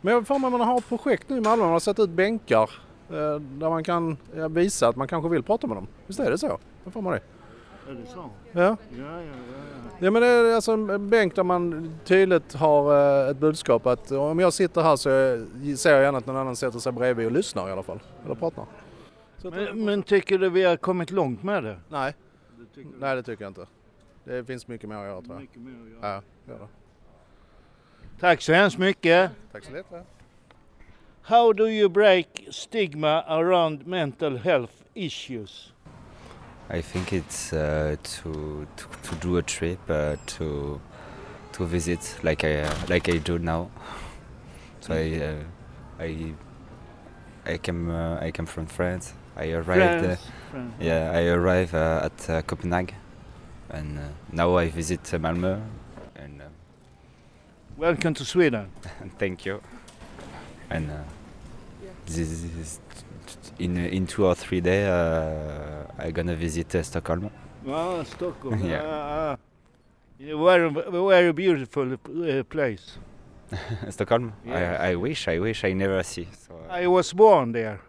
Men 0.00 0.14
jag 0.14 0.26
får 0.26 0.38
man 0.38 0.60
har 0.60 0.78
ett 0.78 0.88
projekt 0.88 1.28
nu 1.28 1.36
i 1.36 1.40
Malmö. 1.40 1.64
Man 1.64 1.72
har 1.72 1.80
satt 1.80 1.98
ut 1.98 2.10
bänkar 2.10 2.70
eh, 3.10 3.34
där 3.40 3.68
man 3.68 3.84
kan 3.84 4.16
ja, 4.36 4.48
visa 4.48 4.88
att 4.88 4.96
man 4.96 5.08
kanske 5.08 5.28
vill 5.28 5.42
prata 5.42 5.66
med 5.66 5.76
dem. 5.76 5.86
Visst 6.06 6.20
är 6.20 6.30
det 6.30 6.38
så? 6.38 6.58
Då 6.84 6.90
får 6.90 7.02
man 7.02 7.12
det. 7.12 7.20
Är 7.88 7.94
det 7.94 8.06
så? 8.06 8.30
Ja. 8.52 8.60
Ja, 8.60 8.76
ja, 8.90 9.04
ja. 9.20 9.22
ja. 9.22 9.82
Ja 9.98 10.10
men 10.10 10.22
det 10.22 10.28
är 10.28 10.54
alltså 10.54 10.72
en 10.72 11.10
bänk 11.10 11.34
där 11.34 11.42
man 11.42 11.94
tydligt 12.04 12.54
har 12.54 12.96
eh, 13.24 13.30
ett 13.30 13.36
budskap 13.36 13.86
att 13.86 14.12
om 14.12 14.38
jag 14.38 14.52
sitter 14.52 14.82
här 14.82 14.96
så 14.96 15.10
eh, 15.10 15.74
ser 15.76 15.90
jag 15.90 16.02
gärna 16.02 16.18
att 16.18 16.26
någon 16.26 16.36
annan 16.36 16.56
sätter 16.56 16.78
sig 16.78 16.92
bredvid 16.92 17.26
och 17.26 17.32
lyssnar 17.32 17.68
i 17.68 17.72
alla 17.72 17.82
fall. 17.82 18.00
Eller 18.24 18.34
pratar. 18.34 18.64
Men, 19.42 19.84
men 19.84 20.02
tycker 20.02 20.38
du 20.38 20.50
vi 20.50 20.64
har 20.64 20.76
kommit 20.76 21.10
långt 21.10 21.42
med 21.42 21.64
det? 21.64 21.78
Nej. 21.88 22.14
Nej 22.98 23.16
det 23.16 23.22
tycker 23.22 23.44
jag 23.44 23.50
inte. 23.50 23.66
Det 24.24 24.44
finns 24.44 24.68
mycket 24.68 24.88
mer 24.88 24.96
att 24.96 25.06
göra 25.06 25.20
tror 25.20 25.34
jag. 25.34 25.40
Mycket 25.40 25.60
mer 25.60 25.72
att 25.72 26.02
göra. 26.02 26.22
Ja, 26.46 26.52
gör 26.52 26.58
det. 26.58 26.68
Tack 28.20 28.42
så 28.42 28.52
hemskt 28.52 28.78
mycket. 28.78 29.30
Tack 29.52 29.64
så 29.64 29.72
lite. 29.72 30.02
How 31.22 31.52
do 31.52 31.68
you 31.68 31.88
break 31.88 32.26
stigma 32.50 33.22
around 33.22 33.86
mental 33.86 34.36
health 34.36 34.74
issues? 34.94 35.71
I 36.72 36.80
think 36.80 37.12
it's 37.12 37.52
uh, 37.52 37.96
to, 38.02 38.66
to 38.76 38.86
to 39.02 39.14
do 39.16 39.36
a 39.36 39.42
trip 39.42 39.78
uh, 39.90 40.16
to 40.38 40.80
to 41.52 41.66
visit 41.66 42.18
like 42.22 42.44
I 42.44 42.62
uh, 42.62 42.74
like 42.88 43.10
I 43.10 43.18
do 43.18 43.38
now. 43.38 43.70
So 44.80 44.94
I 44.94 45.20
uh, 45.20 46.02
I 46.02 46.34
I 47.44 47.58
came 47.58 47.90
uh, 47.90 48.16
I 48.20 48.30
came 48.30 48.46
from 48.46 48.64
France. 48.66 49.12
I 49.36 49.52
arrived. 49.52 50.04
France, 50.04 50.20
France. 50.50 50.74
Yeah, 50.80 51.12
I 51.14 51.26
arrived 51.26 51.74
uh, 51.74 52.08
at 52.08 52.30
uh, 52.30 52.40
Copenhagen, 52.40 52.96
and 53.68 53.98
uh, 53.98 54.02
now 54.32 54.56
I 54.56 54.70
visit 54.70 55.12
uh, 55.12 55.18
Malmö. 55.18 55.60
And 56.16 56.40
uh, 56.40 56.44
Welcome 57.76 58.14
to 58.14 58.24
Sweden. 58.24 58.70
thank 59.18 59.44
you. 59.44 59.60
And 60.70 60.90
uh, 60.90 61.02
this 62.06 62.16
is 62.16 62.80
in 63.58 63.76
in 63.76 64.06
two 64.06 64.26
or 64.26 64.34
three 64.34 64.60
days. 64.60 64.86
Uh, 64.88 65.86
I'm 65.98 66.12
gonna 66.12 66.36
visit 66.36 66.74
uh, 66.74 66.82
Stockholm. 66.82 67.30
Ah, 67.68 68.02
Stockholm. 68.04 68.60
Yeah. 68.70 68.82
Ah, 68.84 69.32
ah. 69.32 69.36
Very, 70.18 70.70
very 70.70 71.32
beautiful 71.32 71.92
uh, 71.94 72.42
place. 72.44 72.98
Stockholm. 73.90 74.32
Yes. 74.46 74.80
I, 74.80 74.90
I 74.92 74.94
wish. 74.94 75.28
I 75.28 75.38
wish 75.40 75.64
I 75.64 75.72
never 75.72 76.02
see. 76.04 76.28
So, 76.46 76.54
uh, 76.54 76.72
I 76.82 76.86
was 76.86 77.12
born 77.12 77.52
there. 77.52 77.80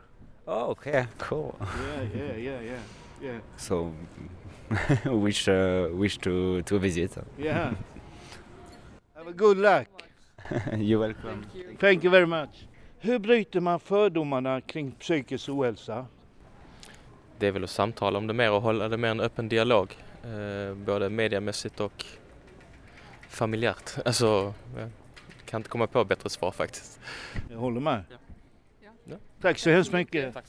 oh, 0.48 0.72
okay, 0.72 1.06
cool. 1.20 1.56
Yeah, 1.62 2.04
yeah, 2.16 2.36
yeah, 2.36 2.60
yeah, 2.62 2.82
yeah. 3.22 3.40
So, 3.58 3.94
wish 5.06 5.48
uh, 5.48 5.88
wish 5.94 6.18
to 6.20 6.62
to 6.64 6.80
visit. 6.80 7.12
Yeah. 7.38 7.74
Have 9.16 9.28
a 9.28 9.34
good 9.34 9.58
luck. 9.58 9.88
You're 10.78 11.00
welcome. 11.00 11.46
Thank 11.80 12.04
you 12.04 12.10
very 12.10 12.28
much. 12.28 12.68
Hur 13.06 13.20
bryter 13.20 13.60
man 13.60 13.80
fördomarna 13.80 14.62
kring 14.62 14.92
psykisk 14.92 15.50
ohälsa? 15.50 16.06
Det 17.40 17.48
är 17.48 17.52
väl 17.52 17.64
att 17.64 17.70
samtala 17.70 18.18
om 18.18 18.28
det 18.28 18.34
mer 18.34 18.52
och 18.52 18.62
hålla 18.62 18.90
det 18.90 18.98
mer 18.98 19.10
en 19.10 19.20
öppen 19.20 19.50
dialog. 19.50 19.98
Eh, 20.24 20.76
både 20.76 21.10
mediamässigt 21.10 21.80
och 21.80 22.06
familjärt. 23.30 23.98
Alltså, 24.06 24.54
jag 24.78 24.90
kan 25.46 25.60
inte 25.60 25.70
komma 25.70 25.88
på 25.88 26.04
bättre 26.04 26.30
svar 26.30 26.52
faktiskt. 26.52 27.00
Jag 27.52 27.58
håller 27.58 27.82
med. 27.82 28.04
Ja. 29.06 29.16
Tack 29.42 29.60
så 29.60 29.70
hemskt 29.70 29.94
mycket. 29.94 30.34
Tack. 30.34 30.46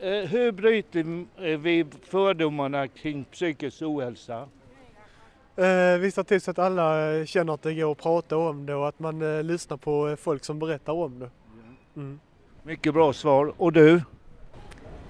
Eh, 0.00 0.10
hur 0.10 0.52
bryter 0.52 1.24
eh, 1.36 1.58
vi 1.58 1.86
fördomarna 2.02 2.88
kring 2.88 3.24
psykisk 3.24 3.82
ohälsa? 3.82 4.48
Eh, 5.56 5.98
vi 5.98 6.10
ser 6.10 6.22
till 6.22 6.40
så 6.40 6.50
att 6.50 6.58
alla 6.58 7.26
känner 7.26 7.54
att 7.54 7.62
det 7.62 7.74
går 7.74 7.92
att 7.92 7.98
prata 7.98 8.36
om 8.36 8.66
det 8.66 8.74
och 8.74 8.88
att 8.88 8.98
man 8.98 9.36
eh, 9.36 9.42
lyssnar 9.42 9.76
på 9.76 10.16
folk 10.16 10.44
som 10.44 10.58
berättar 10.58 10.92
om 10.92 11.18
det. 11.18 11.30
Mm. 11.98 12.20
Mycket 12.62 12.94
bra 12.94 13.12
svar. 13.12 13.54
Och 13.56 13.72
du? 13.72 14.02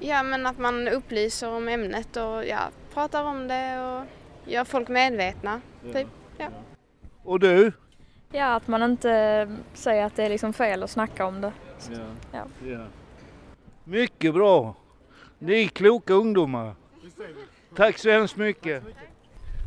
Ja, 0.01 0.23
men 0.23 0.47
att 0.47 0.59
man 0.59 0.89
upplyser 0.89 1.51
om 1.51 1.69
ämnet 1.69 2.17
och 2.17 2.47
ja, 2.47 2.71
pratar 2.95 3.25
om 3.25 3.49
det 3.49 3.81
och 3.81 4.05
gör 4.51 4.65
folk 4.65 4.89
medvetna. 4.89 5.61
Typ. 5.93 6.07
Ja. 6.39 6.49
Och 7.25 7.41
du? 7.41 7.73
Ja, 8.33 8.55
att 8.55 8.69
man 8.69 8.83
inte 8.83 9.57
säger 9.75 10.05
att 10.05 10.17
det 10.17 10.25
är 10.25 10.29
liksom 10.29 10.53
fel 10.53 10.83
att 10.83 10.91
snacka 10.91 11.27
om 11.27 11.41
det. 11.41 11.53
Ja. 12.33 12.45
Ja. 12.69 12.87
Mycket 13.85 14.35
bra. 14.35 14.75
Ni 15.39 15.65
är 15.65 15.69
kloka 15.69 16.15
ungdomar. 16.15 16.75
Tack 17.77 17.99
så 17.99 18.11
hemskt 18.11 18.37
mycket. 18.37 18.83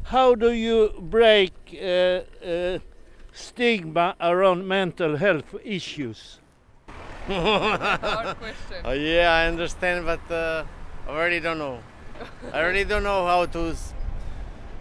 How 0.09 0.35
do 0.35 0.49
you 0.49 1.01
break 1.01 1.53
uh, 1.73 2.49
uh, 2.49 2.81
stigma 3.33 4.15
around 4.19 4.67
mental 4.67 5.15
health 5.15 5.55
issues? 5.63 6.40
Oh, 8.83 8.91
yeah, 8.93 9.31
I 9.33 9.47
understand, 9.47 10.05
but 10.05 10.19
uh, 10.33 10.63
I 11.07 11.17
really 11.23 11.39
don't 11.39 11.57
know. 11.57 11.79
I 12.53 12.61
really 12.61 12.83
don't 12.85 13.03
know 13.03 13.25
how 13.25 13.45
to 13.45 13.59
s- 13.71 13.93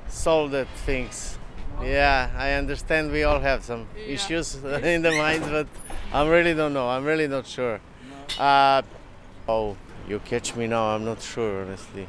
solve 0.09 0.51
that 0.53 0.69
things. 0.87 1.39
Yeah, 1.83 2.31
I 2.37 2.53
understand 2.53 3.11
we 3.13 3.25
all 3.25 3.41
have 3.41 3.65
some 3.65 3.87
issues 4.07 4.55
in 4.83 5.03
the 5.03 5.13
minds, 5.13 5.49
but 5.49 5.67
I 6.13 6.27
really 6.29 6.55
don't 6.55 6.73
know. 6.73 6.89
I'm 6.89 7.05
really 7.05 7.29
not 7.29 7.47
sure. 7.47 7.81
Uh, 8.39 8.83
oh, 9.49 9.77
you 10.09 10.19
catch 10.21 10.55
me 10.57 10.67
now. 10.67 10.95
I'm 10.95 11.05
not 11.05 11.23
sure, 11.23 11.63
honestly. 11.63 12.03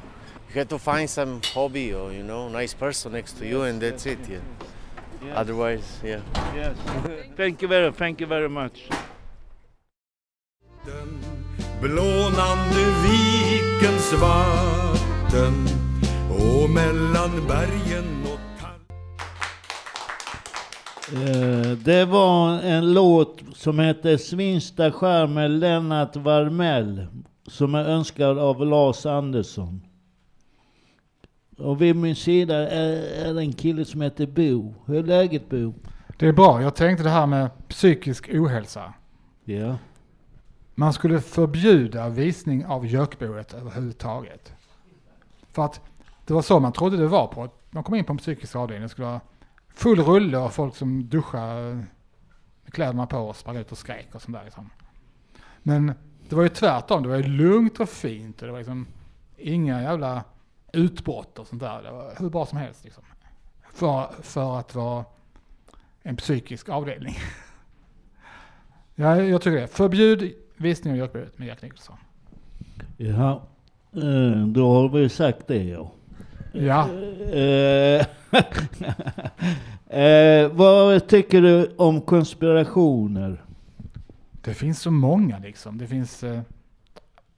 You 0.50 0.56
have 0.60 0.70
to 0.70 0.80
find 0.80 1.10
some 1.10 1.42
hobby 1.54 1.94
or 1.94 2.12
you 2.12 2.24
know, 2.24 2.50
nice 2.50 2.74
person 2.74 3.14
next 3.14 3.34
to 3.40 3.46
you, 3.48 3.64
and 3.64 3.82
that's 3.82 4.06
it. 4.06 4.20
Yeah. 4.30 4.40
Yes. 5.24 5.34
Otherwise, 5.36 6.00
yeah. 6.04 6.22
Yes. 6.56 6.76
thank 7.38 7.62
you 7.62 7.68
very, 7.68 7.92
thank 7.92 8.20
you 8.22 8.28
very 8.28 8.50
much. 8.50 8.90
Blånande 11.82 12.86
vikens 13.04 14.14
vatten 14.22 15.54
och 16.30 16.70
mellan 16.70 17.48
bergen 17.48 18.24
och 18.34 18.40
Eh, 21.14 21.72
Det 21.78 22.06
var 22.06 22.60
en 22.60 22.94
låt 22.94 23.40
som 23.56 23.80
heter 23.80 24.18
Svinsta 24.18 24.92
skär 24.92 25.28
med 25.28 25.52
Lennart 25.52 26.16
Varmell 26.16 27.08
som 27.48 27.76
är 27.76 27.86
önskad 27.86 28.40
av 28.40 28.66
Lars 28.66 29.06
Andersson. 29.06 29.82
Och 31.58 31.82
vid 31.82 31.96
min 31.96 32.16
sida 32.16 32.56
är, 32.72 33.26
är 33.26 33.40
en 33.40 33.54
kille 33.54 33.86
som 33.86 34.02
heter 34.02 34.26
Bo. 34.26 34.74
Hur 34.86 34.96
är 34.98 35.04
läget 35.04 35.50
Bo? 35.50 35.74
Det 36.18 36.28
är 36.28 36.34
bra. 36.34 36.62
Jag 36.62 36.76
tänkte 36.76 37.04
det 37.04 37.10
här 37.10 37.28
med 37.28 37.50
psykisk 37.68 38.30
ohälsa. 38.34 38.94
Ja. 39.44 39.76
Man 40.76 40.94
skulle 40.94 41.22
förbjuda 41.22 42.10
visning 42.10 42.66
av 42.66 42.86
gökboet 42.86 43.54
överhuvudtaget. 43.54 44.54
För 45.52 45.66
att 45.66 45.82
det 46.26 46.34
var 46.34 46.42
så 46.42 46.60
man 46.60 46.74
trodde 46.74 46.98
det 46.98 47.08
var 47.08 47.28
på. 47.28 47.50
Man 47.70 47.84
kom 47.84 47.96
in 47.96 48.06
på 48.06 48.14
en 48.14 48.18
psykisk 48.18 48.56
avdelning. 48.56 48.84
Det 48.84 48.90
skulle 48.90 49.08
vara 49.08 49.22
full 49.74 50.00
rulle 50.00 50.38
och 50.38 50.54
folk 50.54 50.76
som 50.76 51.10
duschade 51.10 51.70
eh, 51.70 51.76
med 52.64 52.74
kläderna 52.74 53.08
på 53.08 53.18
och 53.18 53.36
sprang 53.36 53.58
ut 53.58 53.72
och 53.72 53.78
skrek 53.78 54.08
och 54.16 54.22
sånt 54.22 54.38
där. 54.38 54.44
Liksom. 54.44 54.70
Men 55.64 55.94
det 56.30 56.36
var 56.36 56.44
ju 56.44 56.50
tvärtom. 56.50 57.04
Det 57.04 57.10
var 57.10 57.16
ju 57.16 57.24
lugnt 57.24 57.80
och 57.80 57.90
fint. 57.90 58.42
Och 58.42 58.46
det 58.46 58.52
var 58.52 58.60
liksom 58.60 58.88
inga 59.38 59.82
jävla 59.82 60.24
utbrott 60.74 61.40
och 61.40 61.48
sånt 61.48 61.62
där. 61.62 61.84
Det 61.84 61.92
var 61.92 62.14
hur 62.20 62.30
bra 62.30 62.46
som 62.46 62.58
helst. 62.58 62.84
Liksom. 62.84 63.04
För, 63.74 64.10
för 64.22 64.60
att 64.60 64.76
vara 64.76 65.06
en 66.02 66.16
psykisk 66.16 66.70
avdelning. 66.70 67.16
Ja, 68.96 69.22
jag 69.22 69.42
tycker 69.42 69.62
det. 69.62 69.68
Förbjud 69.68 70.36
Visning 70.62 70.94
av 70.94 70.98
Gökberget 71.00 71.40
med 71.40 71.48
Jack 71.48 71.62
Nicholson. 71.62 71.98
Eh, 73.96 74.48
då 74.48 74.74
har 74.74 74.90
vi 74.90 75.10
sagt 75.10 75.48
det 75.48 75.64
ja. 75.64 75.92
Ja. 76.54 76.90
Eh, 77.32 78.06
eh, 80.00 80.48
vad 80.52 81.08
tycker 81.08 81.42
du 81.42 81.76
om 81.78 82.02
konspirationer? 82.02 83.44
Det 84.42 84.54
finns 84.54 84.82
så 84.82 84.92
många 84.92 85.40
liksom. 85.40 85.78
Det 85.78 85.88
finns, 85.88 86.24
eh, 86.24 86.42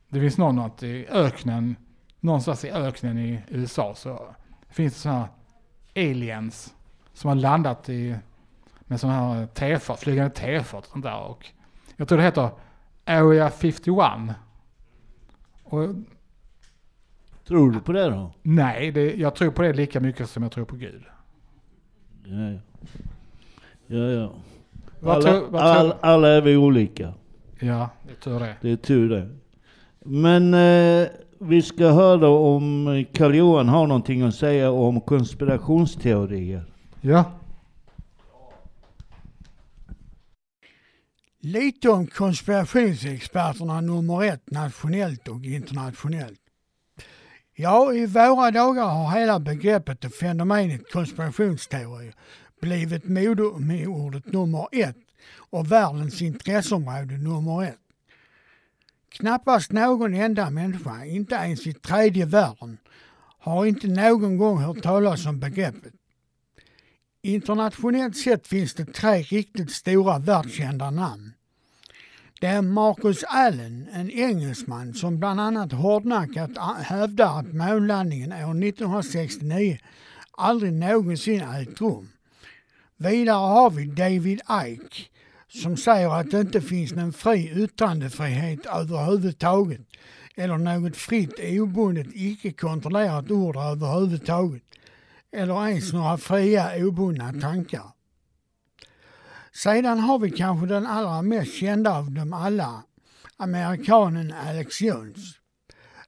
det 0.09 0.19
finns 0.19 0.37
någon 0.37 0.59
att 0.59 0.83
i 0.83 1.07
öknen, 1.07 1.75
någonstans 2.19 2.65
i 2.65 2.71
öknen 2.71 3.17
i 3.17 3.41
USA 3.47 3.93
så 3.95 4.35
finns 4.69 4.93
det 4.93 4.99
sådana 4.99 5.19
här 5.19 5.29
aliens 6.09 6.73
som 7.13 7.27
har 7.27 7.35
landat 7.35 7.89
i, 7.89 8.15
med 8.81 8.99
sådana 8.99 9.33
här 9.33 9.45
tefat, 9.45 9.99
flygande 9.99 10.29
tefat 10.29 10.85
och 10.85 10.91
sånt 10.91 11.05
där. 11.05 11.19
Och 11.19 11.45
jag 11.97 12.07
tror 12.07 12.17
det 12.17 12.23
heter 12.23 12.49
Area 13.05 13.49
51. 13.49 14.35
Och 15.63 15.89
Tror 17.47 17.71
du 17.71 17.79
på 17.79 17.91
det 17.91 18.09
då? 18.09 18.31
nej, 18.41 18.91
det, 18.91 19.13
jag 19.15 19.35
tror 19.35 19.51
på 19.51 19.61
det 19.61 19.73
lika 19.73 19.99
mycket 19.99 20.29
som 20.29 20.43
jag 20.43 20.51
tror 20.51 20.65
på 20.65 20.75
Gud. 20.75 21.03
Ja, 22.25 22.51
ja. 22.51 22.59
ja, 23.87 23.97
ja. 24.03 24.31
Alla, 25.11 25.21
tror- 25.21 25.47
vad 25.49 25.61
all, 25.61 25.89
tror- 25.89 25.99
alla 26.01 26.27
är 26.27 26.41
vi 26.41 26.55
olika. 26.57 27.13
Ja, 27.59 27.89
det 28.03 28.11
är 28.11 28.15
tur 28.15 28.39
det. 28.39 28.55
Det 28.61 28.69
är 28.71 28.75
tur 28.75 29.09
det. 29.09 29.29
Men 29.99 30.53
eh, 30.53 31.07
vi 31.39 31.61
ska 31.61 31.87
höra 31.91 32.27
om 32.29 33.05
Karl 33.13 33.35
Johan 33.35 33.69
har 33.69 33.87
någonting 33.87 34.21
att 34.21 34.35
säga 34.35 34.71
om 34.71 35.01
konspirationsteorier. 35.01 36.63
Ja. 37.01 37.23
Lite 41.45 41.89
om 41.89 42.07
konspirationsexperterna 42.07 43.81
nummer 43.81 44.23
ett 44.23 44.51
nationellt 44.51 45.27
och 45.27 45.45
internationellt. 45.45 46.39
Ja, 47.55 47.93
i 47.93 48.05
våra 48.05 48.51
dagar 48.51 48.85
har 48.85 49.19
hela 49.19 49.39
begreppet 49.39 50.05
och 50.05 50.13
fenomenet 50.13 50.91
konspirationsteori 50.91 52.13
blivit 52.61 53.03
modeordet 53.07 54.25
nummer 54.25 54.67
ett 54.71 54.97
och 55.51 55.71
världens 55.71 56.21
intresseområde 56.21 57.17
nummer 57.17 57.63
ett. 57.63 57.79
Knappast 59.09 59.71
någon 59.71 60.13
enda 60.13 60.49
människa, 60.49 61.05
inte 61.05 61.35
ens 61.35 61.67
i 61.67 61.73
tredje 61.73 62.25
världen, 62.25 62.77
har 63.39 63.65
inte 63.65 63.87
någon 63.87 64.37
gång 64.37 64.57
hört 64.57 64.83
talas 64.83 65.25
om 65.25 65.39
begreppet. 65.39 65.93
Internationellt 67.25 68.17
sett 68.17 68.47
finns 68.47 68.73
det 68.73 68.85
tre 68.85 69.21
riktigt 69.21 69.71
stora 69.71 70.19
världskända 70.19 70.91
namn. 70.91 71.33
Det 72.41 72.47
är 72.47 72.61
Marcus 72.61 73.23
Allen, 73.23 73.87
en 73.93 74.11
engelsman 74.11 74.93
som 74.93 75.19
bland 75.19 75.41
annat 75.41 75.71
hårdnackat 75.71 76.49
hävdar 76.83 77.39
att 77.39 77.53
månlandningen 77.53 78.31
år 78.31 78.67
1969 78.67 79.77
aldrig 80.31 80.73
någonsin 80.73 81.41
ägt 81.41 81.81
rum. 81.81 82.09
Vidare 82.97 83.35
har 83.35 83.69
vi 83.69 83.85
David 83.85 84.41
Icke 84.65 85.03
som 85.47 85.77
säger 85.77 86.09
att 86.09 86.31
det 86.31 86.39
inte 86.41 86.61
finns 86.61 86.93
någon 86.93 87.13
fri 87.13 87.63
yttrandefrihet 87.63 88.65
överhuvudtaget 88.65 89.81
eller 90.35 90.57
något 90.57 90.97
fritt 90.97 91.39
obundet 91.39 92.07
icke 92.13 92.51
kontrollerat 92.51 93.31
ord 93.31 93.57
överhuvudtaget 93.57 94.63
eller 95.33 95.67
ens 95.67 95.93
några 95.93 96.17
fria 96.17 96.85
obundna 96.87 97.33
tankar. 97.41 97.91
Sedan 99.51 99.99
har 99.99 100.19
vi 100.19 100.31
kanske 100.31 100.67
den 100.67 100.87
allra 100.87 101.21
mest 101.21 101.53
kända 101.53 101.97
av 101.97 102.11
dem 102.11 102.33
alla, 102.33 102.83
amerikanen 103.37 104.33
Alex 104.47 104.81
Jones. 104.81 105.19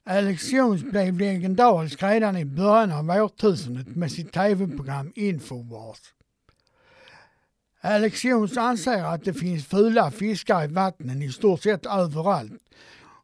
Alex 0.03 0.51
Jones 0.51 0.83
blev 0.83 1.19
legendarisk 1.19 2.03
redan 2.03 2.37
i 2.37 2.45
början 2.45 2.91
av 2.91 3.09
årtusendet 3.09 3.95
med 3.95 4.11
sitt 4.11 4.33
tv-program 4.33 5.11
Infowars. 5.15 5.99
Alex 7.81 8.23
Jones 8.23 8.57
anser 8.57 9.03
att 9.03 9.23
det 9.23 9.33
finns 9.33 9.65
fula 9.65 10.11
fiskar 10.11 10.63
i 10.63 10.67
vattnen 10.67 11.21
i 11.21 11.31
stort 11.31 11.61
sett 11.61 11.85
överallt 11.85 12.53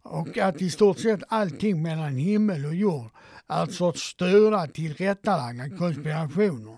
och 0.02 0.38
att 0.38 0.62
i 0.62 0.70
stort 0.70 1.00
sett 1.00 1.24
allting 1.28 1.82
mellan 1.82 2.16
himmel 2.16 2.66
och 2.66 2.76
jord 2.76 3.10
Alltså 3.52 3.74
är 3.74 3.78
sorts 3.78 4.02
styrda 4.02 4.68
tillrättalagda 4.68 5.78
konspirationer. 5.78 6.78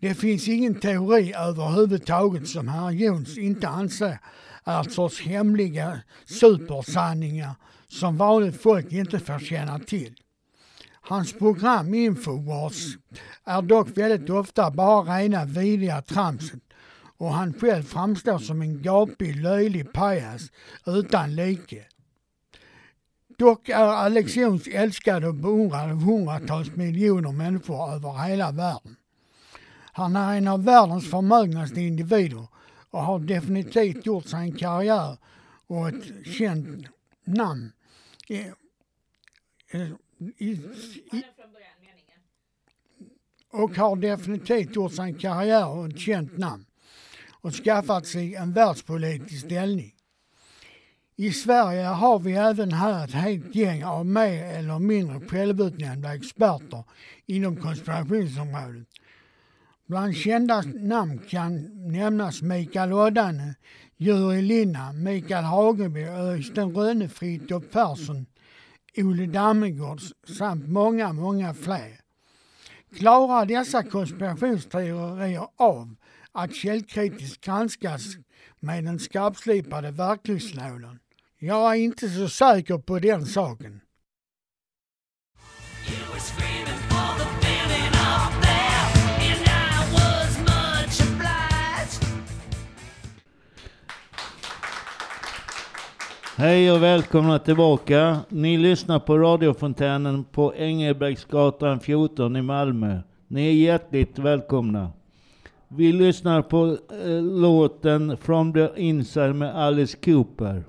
Det 0.00 0.14
finns 0.14 0.48
ingen 0.48 0.80
teori 0.80 1.34
överhuvudtaget 1.34 2.48
som 2.48 2.68
herr 2.68 2.90
Jones 2.90 3.38
inte 3.38 3.68
anser 3.68 4.18
är 4.64 4.80
ett 4.80 4.92
sorts 4.92 5.20
hemliga 5.22 6.00
supersanningar 6.26 7.54
som 7.88 8.16
vanligt 8.16 8.62
folk 8.62 8.92
inte 8.92 9.18
får 9.18 9.38
känna 9.38 9.78
till. 9.78 10.14
Hans 11.00 11.32
program 11.32 11.94
Infowars 11.94 12.96
är 13.44 13.62
dock 13.62 13.88
väldigt 13.88 14.30
ofta 14.30 14.70
bara 14.70 15.18
rena 15.18 15.44
vidriga 15.44 16.02
tramset 16.02 16.62
och 17.16 17.32
han 17.32 17.52
själv 17.52 17.82
framstår 17.82 18.38
som 18.38 18.62
en 18.62 18.82
gapig, 18.82 19.36
löjlig 19.36 19.92
pajas 19.92 20.50
utan 20.86 21.36
like. 21.36 21.89
Dock 23.40 23.68
är 23.68 23.74
Alex 23.74 24.36
Jones 24.36 24.66
älskad 24.66 25.24
och 25.24 25.34
beundrad 25.34 25.90
av 25.90 26.02
hundratals 26.02 26.76
miljoner 26.76 27.32
människor 27.32 27.92
över 27.94 28.28
hela 28.28 28.50
världen. 28.50 28.96
Han 29.92 30.16
är 30.16 30.36
en 30.36 30.48
av 30.48 30.64
världens 30.64 31.10
förmögnaste 31.10 31.80
individer 31.80 32.46
och 32.90 33.02
har 33.02 33.18
definitivt 33.18 34.06
gjort 34.06 34.26
sig 34.26 34.40
en 34.40 34.56
karriär 34.56 35.16
och 35.66 35.88
ett 35.88 36.26
känt 36.26 36.86
namn. 37.24 37.72
I, 38.28 38.36
i, 40.38 40.52
i, 41.12 41.24
och 43.52 43.76
har 43.76 43.96
definitivt 43.96 44.76
gjort 44.76 44.92
sig 44.92 45.04
en 45.04 45.18
karriär 45.18 45.68
och 45.68 45.86
ett 45.88 45.98
känt 45.98 46.38
namn 46.38 46.64
och 47.30 47.52
skaffat 47.52 48.06
sig 48.06 48.34
en 48.34 48.52
världspolitisk 48.52 49.46
ställning. 49.46 49.94
I 51.22 51.32
Sverige 51.32 51.86
har 51.86 52.18
vi 52.18 52.32
även 52.32 52.72
här 52.72 53.04
ett 53.04 53.12
helt 53.12 53.54
gäng 53.54 53.84
av 53.84 54.06
mer 54.06 54.44
eller 54.44 54.78
mindre 54.78 55.20
självutnämnda 55.28 56.14
experter 56.14 56.84
inom 57.26 57.56
konspirationsområdet. 57.56 58.88
Bland 59.86 60.16
kända 60.16 60.62
namn 60.62 61.18
kan 61.28 61.70
nämnas 61.92 62.42
Mikael 62.42 62.92
Oddane, 62.92 63.54
Juri 63.96 64.42
Linna, 64.42 64.92
Mikael 64.92 65.44
Hageby, 65.44 66.02
Öystein 66.02 66.74
Rönne, 66.74 67.08
Fritiof 67.08 67.64
Persson, 67.72 68.26
Ole 68.96 69.26
Dammegård 69.26 70.00
samt 70.38 70.68
många, 70.68 71.12
många 71.12 71.54
fler. 71.54 72.00
Klarar 72.96 73.46
dessa 73.46 73.82
konspirationsteorier 73.82 75.46
av 75.56 75.94
att 76.32 76.54
källkritiskt 76.54 77.44
granskas 77.44 78.02
med 78.60 78.84
den 78.84 78.98
skarpslipade 78.98 79.90
verktygslådan? 79.90 80.98
Jag 81.42 81.72
är 81.72 81.74
inte 81.74 82.08
så 82.08 82.28
säker 82.28 82.78
på 82.78 82.98
den 82.98 83.26
saken. 83.26 83.80
Hej 96.36 96.72
och 96.72 96.82
välkomna 96.82 97.38
tillbaka. 97.38 98.18
Ni 98.28 98.58
lyssnar 98.58 98.98
på 98.98 99.18
radiofontänen 99.18 100.24
på 100.24 100.54
Engelbrektsgatan 100.54 101.80
14 101.80 102.36
i 102.36 102.42
Malmö. 102.42 103.00
Ni 103.28 103.48
är 103.48 103.52
hjärtligt 103.52 104.18
välkomna. 104.18 104.92
Vi 105.68 105.92
lyssnar 105.92 106.42
på 106.42 106.78
eh, 107.04 107.22
låten 107.22 108.16
From 108.16 108.52
the 108.52 108.68
Inside 108.76 109.34
med 109.34 109.56
Alice 109.56 109.96
Cooper. 110.04 110.64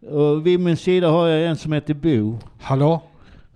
Och 0.00 0.46
vid 0.46 0.60
min 0.60 0.76
sida 0.76 1.10
har 1.10 1.28
jag 1.28 1.50
en 1.50 1.56
som 1.56 1.72
heter 1.72 1.94
Bo. 1.94 2.38
Hallå? 2.60 3.02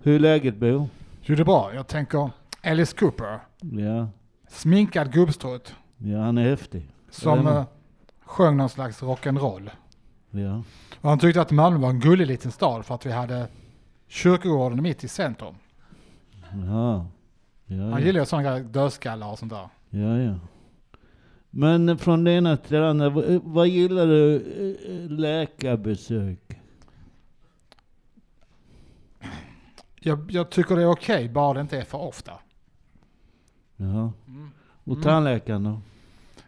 Hur 0.03 0.15
är 0.15 0.19
läget 0.19 0.55
Bo? 0.57 0.89
Jo, 1.21 1.35
det 1.35 1.41
är 1.41 1.45
bra. 1.45 1.73
Jag 1.73 1.87
tänker 1.87 2.29
Alice 2.63 2.95
Cooper. 2.97 3.39
Ja, 3.61 4.07
Sminkad 4.49 5.13
gubbstrutt. 5.13 5.75
ja 5.97 6.19
han 6.21 6.37
är 6.37 6.49
häftig. 6.49 6.89
Som 7.09 7.39
Eller- 7.39 7.57
eh, 7.59 7.65
sjöng 8.25 8.57
någon 8.57 8.69
slags 8.69 9.01
rock'n'roll. 9.03 9.69
Ja. 10.31 10.61
Och 11.01 11.09
han 11.09 11.19
tyckte 11.19 11.41
att 11.41 11.51
Malmö 11.51 11.79
var 11.79 11.89
en 11.89 11.99
gullig 11.99 12.27
liten 12.27 12.51
stad 12.51 12.85
för 12.85 12.95
att 12.95 13.05
vi 13.05 13.11
hade 13.11 13.47
kyrkogården 14.07 14.83
mitt 14.83 15.03
i 15.03 15.07
centrum. 15.07 15.55
Jaha. 16.51 17.05
Ja, 17.65 17.81
Han 17.83 17.91
ja. 17.91 17.99
gillar 17.99 18.19
ju 18.19 18.25
sådana 18.25 18.49
grejer, 18.49 18.63
dödskallar 18.63 19.31
och 19.31 19.39
sånt 19.39 19.51
där. 19.51 19.69
Ja, 19.89 20.17
ja. 20.17 20.33
Men 21.57 21.97
från 21.97 22.23
det 22.23 22.31
ena 22.31 22.57
till 22.57 22.73
det 22.73 22.89
andra, 22.89 23.09
vad, 23.43 23.67
gillar 23.67 24.07
du 24.07 24.35
eh, 24.35 25.09
läkarbesök? 25.11 26.59
Jag, 29.99 30.31
jag 30.31 30.49
tycker 30.49 30.75
det 30.75 30.81
är 30.81 30.89
okej, 30.89 31.29
bara 31.29 31.53
det 31.53 31.61
inte 31.61 31.77
är 31.77 31.83
för 31.83 31.97
ofta. 31.97 32.33
Jaha. 33.75 34.11
Och 34.83 34.91
Mm. 34.93 35.03
tandläkaren 35.03 35.63
då? 35.63 35.81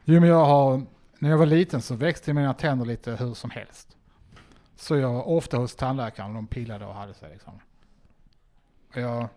Jo 0.05 0.19
men 0.19 0.29
jag 0.29 0.45
har 0.45 0.81
när 1.19 1.29
jag 1.29 1.37
var 1.37 1.45
liten 1.45 1.81
så 1.81 1.95
växte 1.95 2.33
mina 2.33 2.53
tänder 2.53 2.85
lite 2.85 3.11
hur 3.15 3.33
som 3.33 3.49
helst. 3.49 3.97
Så 4.75 4.95
jag 4.95 5.13
var 5.13 5.27
ofta 5.27 5.57
hos 5.57 5.75
tandläkaren 5.75 6.29
och 6.29 6.35
de 6.35 6.47
pillade 6.47 6.85
och 6.85 6.93
hade 6.93 7.13
sig 7.13 7.29
liksom. 7.31 7.53
Jag, 8.93 9.27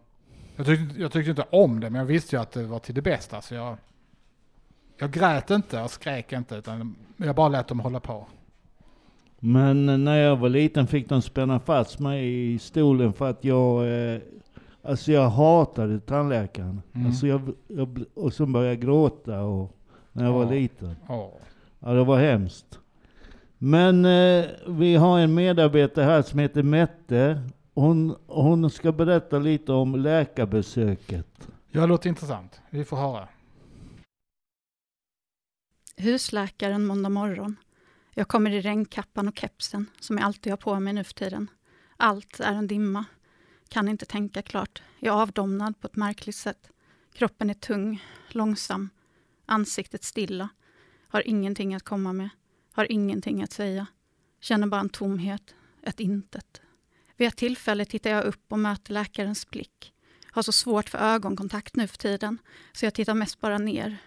jag, 0.56 0.66
tyckte, 0.66 1.00
jag 1.00 1.12
tyckte 1.12 1.30
inte 1.30 1.46
om 1.50 1.80
det 1.80 1.90
men 1.90 1.98
jag 1.98 2.06
visste 2.06 2.36
ju 2.36 2.42
att 2.42 2.52
det 2.52 2.64
var 2.64 2.78
till 2.78 2.94
det 2.94 3.02
bästa 3.02 3.42
så 3.42 3.54
jag, 3.54 3.76
jag 5.00 5.10
grät 5.10 5.50
inte 5.50 5.82
och 5.82 5.90
skrek 5.90 6.32
inte 6.32 6.54
utan 6.56 6.96
jag 7.16 7.36
bara 7.36 7.48
lät 7.48 7.68
dem 7.68 7.80
hålla 7.80 8.00
på. 8.00 8.26
Men 9.40 10.04
när 10.04 10.16
jag 10.16 10.36
var 10.36 10.48
liten 10.48 10.86
fick 10.86 11.08
de 11.08 11.22
spänna 11.22 11.60
fast 11.60 11.98
mig 11.98 12.52
i 12.54 12.58
stolen 12.58 13.12
för 13.12 13.30
att 13.30 13.44
jag, 13.44 13.88
eh, 14.14 14.20
alltså 14.82 15.12
jag 15.12 15.28
hatade 15.30 16.00
tandläkaren. 16.00 16.82
Mm. 16.94 17.06
Alltså 17.06 17.26
jag, 17.26 17.52
jag, 17.68 18.04
och 18.14 18.32
så 18.32 18.46
började 18.46 18.68
jag 18.74 18.80
gråta 18.80 19.42
och, 19.42 19.76
när 20.12 20.24
jag 20.24 20.32
var 20.32 20.44
Ja. 20.44 20.50
liten. 20.50 20.96
Ja. 21.08 21.32
Ja, 21.80 21.88
det 21.92 22.04
var 22.04 22.18
hemskt. 22.18 22.78
Men 23.58 24.04
eh, 24.04 24.44
vi 24.68 24.96
har 24.96 25.18
en 25.18 25.34
medarbetare 25.34 26.04
här 26.04 26.22
som 26.22 26.38
heter 26.38 26.62
Mette. 26.62 27.42
Hon, 27.74 28.14
hon 28.26 28.70
ska 28.70 28.92
berätta 28.92 29.38
lite 29.38 29.72
om 29.72 29.94
läkarbesöket. 29.96 31.26
Ja, 31.70 31.80
det 31.80 31.86
låter 31.86 32.08
intressant. 32.08 32.60
Vi 32.70 32.84
får 32.84 32.96
höra. 32.96 33.28
Husläkaren 36.00 36.86
måndag 36.86 37.08
morgon. 37.08 37.56
Jag 38.14 38.28
kommer 38.28 38.50
i 38.50 38.60
regnkappan 38.60 39.28
och 39.28 39.38
kepsen 39.38 39.86
som 40.00 40.18
jag 40.18 40.26
alltid 40.26 40.52
har 40.52 40.56
på 40.56 40.80
mig 40.80 40.92
nu 40.92 41.04
för 41.04 41.14
tiden. 41.14 41.50
Allt 41.96 42.40
är 42.40 42.52
en 42.52 42.66
dimma. 42.66 43.04
Kan 43.68 43.88
inte 43.88 44.06
tänka 44.06 44.42
klart. 44.42 44.82
Jag 44.98 45.16
är 45.16 45.22
avdomnad 45.22 45.80
på 45.80 45.86
ett 45.86 45.96
märkligt 45.96 46.36
sätt. 46.36 46.70
Kroppen 47.12 47.50
är 47.50 47.54
tung, 47.54 48.04
långsam. 48.28 48.90
Ansiktet 49.46 50.04
stilla. 50.04 50.48
Har 51.08 51.28
ingenting 51.28 51.74
att 51.74 51.82
komma 51.82 52.12
med. 52.12 52.28
Har 52.72 52.92
ingenting 52.92 53.42
att 53.42 53.52
säga. 53.52 53.86
Känner 54.40 54.66
bara 54.66 54.80
en 54.80 54.88
tomhet, 54.88 55.54
ett 55.82 56.00
intet. 56.00 56.60
Vid 57.16 57.28
ett 57.28 57.36
tillfälle 57.36 57.84
tittar 57.84 58.10
jag 58.10 58.24
upp 58.24 58.44
och 58.52 58.58
möter 58.58 58.92
läkarens 58.92 59.50
blick. 59.50 59.92
Har 60.26 60.42
så 60.42 60.52
svårt 60.52 60.88
för 60.88 60.98
ögonkontakt 60.98 61.76
nu 61.76 61.86
för 61.86 61.98
tiden, 61.98 62.38
så 62.72 62.86
jag 62.86 62.94
tittar 62.94 63.14
mest 63.14 63.40
bara 63.40 63.58
ner. 63.58 63.98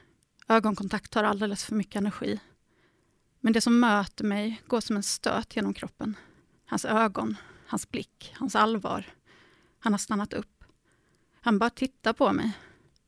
Ögonkontakt 0.48 1.12
tar 1.12 1.24
alldeles 1.24 1.66
för 1.66 1.76
mycket 1.76 1.96
energi. 1.96 2.40
Men 3.40 3.54
det 3.54 3.62
som 3.62 3.80
möter 3.80 4.24
mig 4.24 4.62
går 4.68 4.82
som 4.82 4.96
en 4.96 5.04
stöt 5.04 5.56
genom 5.56 5.74
kroppen. 5.74 6.18
Hans 6.66 6.86
ögon, 6.86 7.38
hans 7.68 7.92
blick, 7.92 8.34
hans 8.36 8.56
allvar. 8.56 9.06
Han 9.80 9.94
har 9.94 9.98
stannat 9.98 10.34
upp. 10.34 10.64
Han 11.42 11.60
bara 11.60 11.70
tittar 11.70 12.14
på 12.14 12.34
mig. 12.34 12.52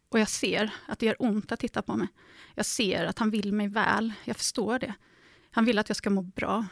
Och 0.09 0.19
jag 0.19 0.29
ser 0.29 0.73
att 0.87 0.99
det 0.99 1.05
gör 1.05 1.15
ont 1.19 1.51
att 1.51 1.59
titta 1.59 1.81
på 1.81 1.95
mig. 1.95 2.07
Jag 2.55 2.65
ser 2.65 3.05
att 3.05 3.19
han 3.19 3.29
vill 3.31 3.53
mig 3.53 3.67
väl. 3.67 4.13
Jag 4.23 4.37
förstår 4.37 4.79
det. 4.79 4.93
Han 5.51 5.65
vill 5.65 5.79
att 5.79 5.89
jag 5.89 5.95
ska 5.95 6.09
må 6.09 6.21
bra. 6.21 6.65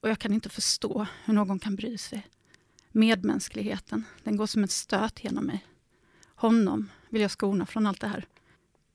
Och 0.00 0.08
jag 0.08 0.18
kan 0.18 0.32
inte 0.32 0.48
förstå 0.48 1.06
hur 1.24 1.34
någon 1.34 1.58
kan 1.58 1.76
bry 1.76 1.98
sig. 1.98 2.26
Medmänskligheten, 2.92 4.04
den 4.22 4.36
går 4.36 4.46
som 4.46 4.62
en 4.62 4.68
stöt 4.68 5.24
genom 5.24 5.44
mig. 5.44 5.66
Honom 6.34 6.90
vill 7.08 7.22
jag 7.22 7.30
skona 7.30 7.66
från 7.66 7.86
allt 7.86 8.00
det 8.00 8.08
här. 8.08 8.26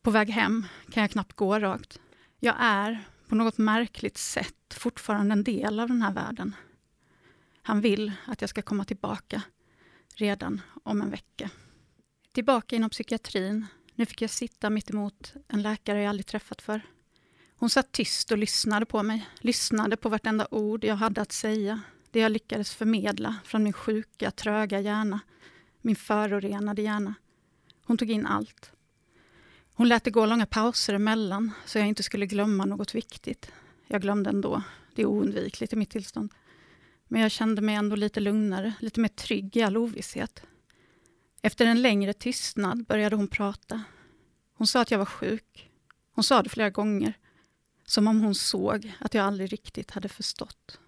På 0.02 0.12
väg 0.12 0.30
hem 0.30 0.66
kan 0.90 1.02
jag 1.02 1.12
knappt 1.12 1.34
gå 1.34 1.60
rakt. 1.60 2.00
Jag 2.40 2.56
är 2.60 3.04
på 3.28 3.36
något 3.36 3.58
märkligt 3.58 4.18
sätt 4.18 4.74
fortfarande 4.74 5.34
en 5.34 5.44
del 5.44 5.80
av 5.80 5.88
den 5.88 6.02
här 6.02 6.14
världen. 6.14 6.56
Han 7.62 7.82
vill 7.82 8.12
att 8.26 8.42
jag 8.42 8.50
ska 8.50 8.62
komma 8.62 8.86
tillbaka 8.86 9.42
redan 10.16 10.62
om 10.84 11.02
en 11.02 11.10
vecka. 11.10 11.50
Tillbaka 12.34 12.76
inom 12.76 12.90
psykiatrin. 12.90 13.66
Nu 13.96 14.06
fick 14.06 14.22
jag 14.22 14.30
sitta 14.30 14.70
mitt 14.70 14.90
emot 14.90 15.34
en 15.48 15.62
läkare 15.62 16.02
jag 16.02 16.10
aldrig 16.10 16.26
träffat 16.26 16.62
för. 16.62 16.82
Hon 17.56 17.70
satt 17.70 17.92
tyst 17.92 18.32
och 18.32 18.38
lyssnade 18.38 18.86
på 18.86 19.04
mig. 19.04 19.30
Lyssnade 19.40 19.98
på 19.98 20.10
vartenda 20.10 20.48
ord 20.52 20.84
jag 20.84 20.96
hade 20.96 21.22
att 21.22 21.32
säga. 21.32 21.82
Det 22.12 22.20
jag 22.20 22.32
lyckades 22.32 22.76
förmedla 22.76 23.36
från 23.46 23.64
min 23.64 23.74
sjuka, 23.74 24.32
tröga 24.32 24.80
hjärna. 24.80 25.20
Min 25.82 25.96
förorenade 25.96 26.82
hjärna. 26.82 27.14
Hon 27.86 27.98
tog 27.98 28.10
in 28.10 28.26
allt. 28.26 28.72
Hon 29.74 29.88
lät 29.88 30.04
det 30.04 30.12
gå 30.12 30.26
långa 30.26 30.46
pauser 30.46 30.94
emellan 30.94 31.52
så 31.66 31.78
jag 31.78 31.88
inte 31.88 32.04
skulle 32.04 32.26
glömma 32.26 32.66
något 32.66 32.96
viktigt. 32.96 33.52
Jag 33.88 34.02
glömde 34.02 34.30
ändå. 34.30 34.64
Det 34.96 35.02
är 35.02 35.06
oundvikligt 35.06 35.74
i 35.74 35.76
mitt 35.76 35.90
tillstånd. 35.90 36.34
Men 37.08 37.22
jag 37.22 37.32
kände 37.32 37.62
mig 37.62 37.76
ändå 37.76 37.96
lite 37.96 38.20
lugnare, 38.20 38.74
lite 38.80 39.00
mer 39.00 39.08
trygg 39.08 39.58
i 39.58 39.62
all 39.62 39.78
ovisshet. 39.78 40.44
Efter 41.42 41.66
en 41.66 41.82
längre 41.82 42.14
tystnad 42.14 42.86
började 42.86 43.16
hon 43.16 43.28
prata. 43.28 43.84
Hon 44.54 44.68
sa 44.68 44.82
att 44.82 44.92
jag 44.92 44.98
var 44.98 45.06
sjuk. 45.06 45.70
Hon 46.12 46.24
sa 46.24 46.44
det 46.44 46.50
flera 46.50 46.70
gånger. 46.70 47.14
Som 47.86 48.08
om 48.08 48.22
hon 48.22 48.36
såg 48.36 48.92
att 49.00 49.14
jag 49.14 49.26
aldrig 49.26 49.54
riktigt 49.54 49.92
hade 49.92 50.10
förstått. 50.10 50.80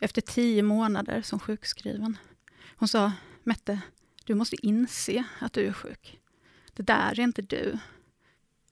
Efter 0.00 0.20
tio 0.20 0.62
månader 0.62 1.22
som 1.22 1.40
sjukskriven. 1.40 2.16
Hon 2.76 2.88
sa, 2.88 3.12
Mette, 3.42 3.80
du 4.24 4.34
måste 4.34 4.66
inse 4.66 5.24
att 5.40 5.52
du 5.52 5.66
är 5.66 5.72
sjuk. 5.72 6.18
Det 6.78 6.84
där 6.84 7.20
är 7.20 7.24
inte 7.24 7.42
du. 7.42 7.78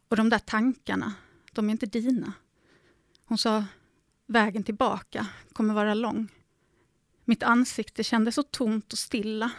Och 0.08 0.16
de 0.16 0.28
där 0.28 0.38
tankarna, 0.38 1.14
de 1.52 1.68
är 1.68 1.72
inte 1.72 1.86
dina. 1.86 2.32
Hon 3.24 3.38
sa, 3.38 3.64
vägen 4.26 4.62
tillbaka 4.64 5.26
kommer 5.52 5.74
vara 5.74 5.94
lång. 5.94 6.28
Mitt 7.24 7.42
ansikte 7.42 8.04
kändes 8.04 8.34
så 8.34 8.42
tomt 8.42 8.92
och 8.92 8.98
stilla. 8.98 9.50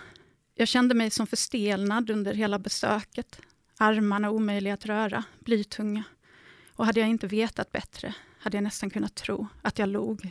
Jag 0.56 0.68
kände 0.68 0.96
mig 0.96 1.10
som 1.10 1.28
förstelnad 1.28 2.10
under 2.10 2.34
hela 2.34 2.60
besöket. 2.60 3.42
Armarna 3.78 4.30
omöjliga 4.30 4.74
att 4.74 4.86
röra, 4.86 5.24
blytunga. 5.40 6.04
Och 6.74 6.86
hade 6.86 7.00
jag 7.00 7.10
inte 7.10 7.28
vetat 7.28 7.72
bättre 7.72 8.16
hade 8.40 8.58
jag 8.58 8.64
nästan 8.64 8.90
kunnat 8.90 9.16
tro 9.16 9.48
att 9.62 9.80
jag 9.80 9.90
log. 9.90 10.30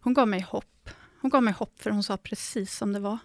Hon 0.00 0.14
gav 0.14 0.28
mig 0.28 0.40
hopp. 0.40 0.90
Hon 1.20 1.30
gav 1.30 1.42
mig 1.42 1.52
hopp 1.52 1.82
för 1.82 1.90
hon 1.90 2.02
sa 2.02 2.16
precis 2.16 2.76
som 2.76 2.92
det 2.92 3.00
var. 3.00 3.18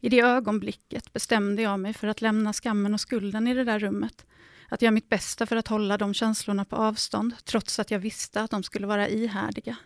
I 0.00 0.08
det 0.08 0.20
ögonblicket 0.20 1.12
bestämde 1.12 1.62
jag 1.62 1.80
mig 1.80 1.94
för 1.94 2.08
att 2.08 2.20
lämna 2.20 2.52
skammen 2.52 2.94
och 2.94 3.00
skulden 3.00 3.46
i 3.46 3.54
det 3.54 3.64
där 3.64 3.78
rummet. 3.78 4.26
Att 4.68 4.82
göra 4.82 4.92
mitt 4.92 5.08
bästa 5.08 5.46
för 5.46 5.56
att 5.56 5.68
hålla 5.68 5.98
de 5.98 6.14
känslorna 6.14 6.64
på 6.64 6.76
avstånd, 6.76 7.34
trots 7.44 7.78
att 7.78 7.90
jag 7.90 7.98
visste 7.98 8.40
att 8.40 8.50
de 8.50 8.62
skulle 8.62 8.86
vara 8.86 9.08
ihärdiga. 9.08 9.76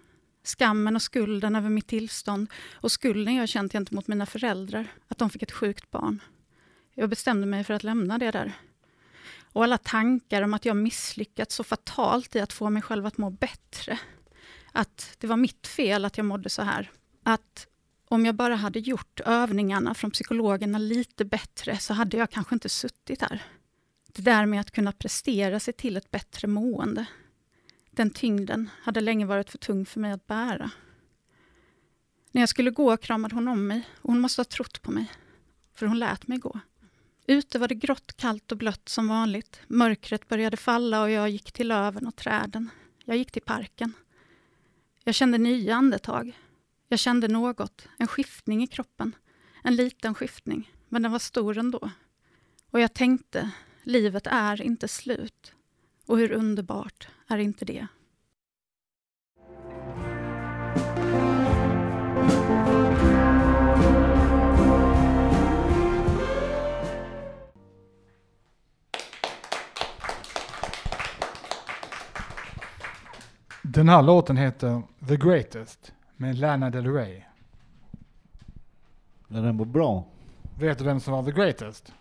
Skammen 0.45 0.97
och 0.97 1.03
skulden 1.03 1.57
över 1.57 1.71
mitt 1.71 1.87
tillstånd 1.87 2.51
och 2.73 2.93
skulden 2.93 3.35
jag 3.35 3.49
känt 3.49 3.73
gentemot 3.73 4.09
mina 4.09 4.27
föräldrar, 4.27 4.87
att 5.09 5.19
de 5.19 5.31
fick 5.31 5.43
ett 5.43 5.53
sjukt 5.53 5.91
barn. 5.91 6.23
Jag 6.95 7.11
bestämde 7.11 7.47
mig 7.47 7.65
för 7.65 7.75
att 7.75 7.85
lämna 7.85 8.19
det 8.19 8.31
där. 8.31 8.53
Och 9.53 9.65
alla 9.65 9.79
tankar 9.79 10.43
om 10.43 10.55
att 10.55 10.65
jag 10.65 10.77
misslyckats 10.77 11.55
så 11.55 11.65
fatalt 11.65 12.37
i 12.37 12.41
att 12.41 12.53
få 12.53 12.71
mig 12.71 12.83
själv 12.83 13.07
att 13.07 13.19
må 13.19 13.31
bättre. 13.31 13.99
Att 14.73 15.17
det 15.19 15.27
var 15.27 15.37
mitt 15.37 15.67
fel 15.67 16.05
att 16.05 16.17
jag 16.17 16.27
mådde 16.27 16.51
så 16.51 16.63
här. 16.63 16.91
Att 17.23 17.67
om 18.13 18.27
jag 18.27 18.35
bara 18.35 18.57
hade 18.57 18.79
gjort 18.79 19.21
övningarna 19.21 19.95
från 19.95 20.11
psykologerna 20.11 20.79
lite 20.79 21.25
bättre 21.25 21.79
så 21.79 21.95
hade 21.95 22.17
jag 22.17 22.31
kanske 22.31 22.55
inte 22.55 22.69
suttit 22.69 23.21
här. 23.23 23.43
Det 24.13 24.23
där 24.23 24.47
med 24.47 24.61
att 24.61 24.71
kunna 24.71 24.93
prestera 24.93 25.61
sig 25.61 25.75
till 25.75 25.97
ett 25.97 26.11
bättre 26.11 26.49
mående. 26.49 27.07
Den 27.91 28.11
tyngden 28.11 28.71
hade 28.83 29.01
länge 29.01 29.27
varit 29.27 29.51
för 29.51 29.59
tung 29.59 29.87
för 29.87 30.01
mig 30.01 30.13
att 30.13 30.27
bära. 30.27 30.71
När 32.33 32.43
jag 32.43 32.49
skulle 32.49 32.71
gå 32.71 32.97
kramade 32.97 33.35
hon 33.35 33.49
om 33.49 33.67
mig 33.67 33.89
och 34.03 34.13
hon 34.13 34.21
måste 34.21 34.41
ha 34.41 34.45
trott 34.45 34.83
på 34.83 34.91
mig. 34.91 35.13
För 35.75 35.87
hon 35.87 35.99
lät 35.99 36.27
mig 36.27 36.39
gå. 36.39 36.61
Ute 37.27 37.59
var 37.59 37.69
det 37.69 37.75
grått, 37.75 38.17
kallt 38.17 38.53
och 38.53 38.59
blött 38.59 38.89
som 38.89 39.09
vanligt. 39.09 39.61
Mörkret 39.67 40.29
började 40.29 40.57
falla 40.57 41.03
och 41.03 41.11
jag 41.11 41.31
gick 41.31 41.53
till 41.53 41.69
löven 41.69 42.07
och 42.07 42.17
träden. 42.17 42.71
Jag 43.05 43.17
gick 43.17 43.33
till 43.33 43.43
parken. 43.43 43.93
Jag 45.05 45.15
kände 45.15 45.39
nya 45.39 45.75
andetag. 45.75 46.39
Jag 46.93 46.99
kände 46.99 47.29
något, 47.29 47.89
en 47.99 48.07
skiftning 48.07 48.63
i 48.63 48.67
kroppen. 48.67 49.17
En 49.63 49.77
liten 49.77 50.15
skiftning, 50.15 50.73
men 50.89 51.03
den 51.03 51.13
var 51.13 51.19
stor 51.19 51.59
ändå. 51.59 51.91
Och 52.71 52.81
jag 52.81 52.95
tänkte, 52.95 53.51
livet 53.83 54.27
är 54.27 54.63
inte 54.63 54.89
slut. 54.89 55.53
Och 56.07 56.19
hur 56.19 56.33
underbart 56.33 57.09
är 57.29 57.39
inte 57.39 57.65
det? 57.65 57.87
Den 73.63 73.89
här 73.89 74.03
låten 74.03 74.37
heter 74.37 74.83
The 75.09 75.17
Greatest 75.17 75.93
med 76.23 76.39
Lana 76.39 76.71
Del 76.71 76.87
Rey. 76.87 77.23
Ja, 79.29 79.41
den 79.41 79.59
var 79.59 79.65
bra. 79.65 80.05
Vet 80.59 80.79
du 80.79 80.85
vem 80.85 81.01
som 81.01 81.13
var 81.13 81.23
The 81.23 81.31
Greatest? 81.31 81.93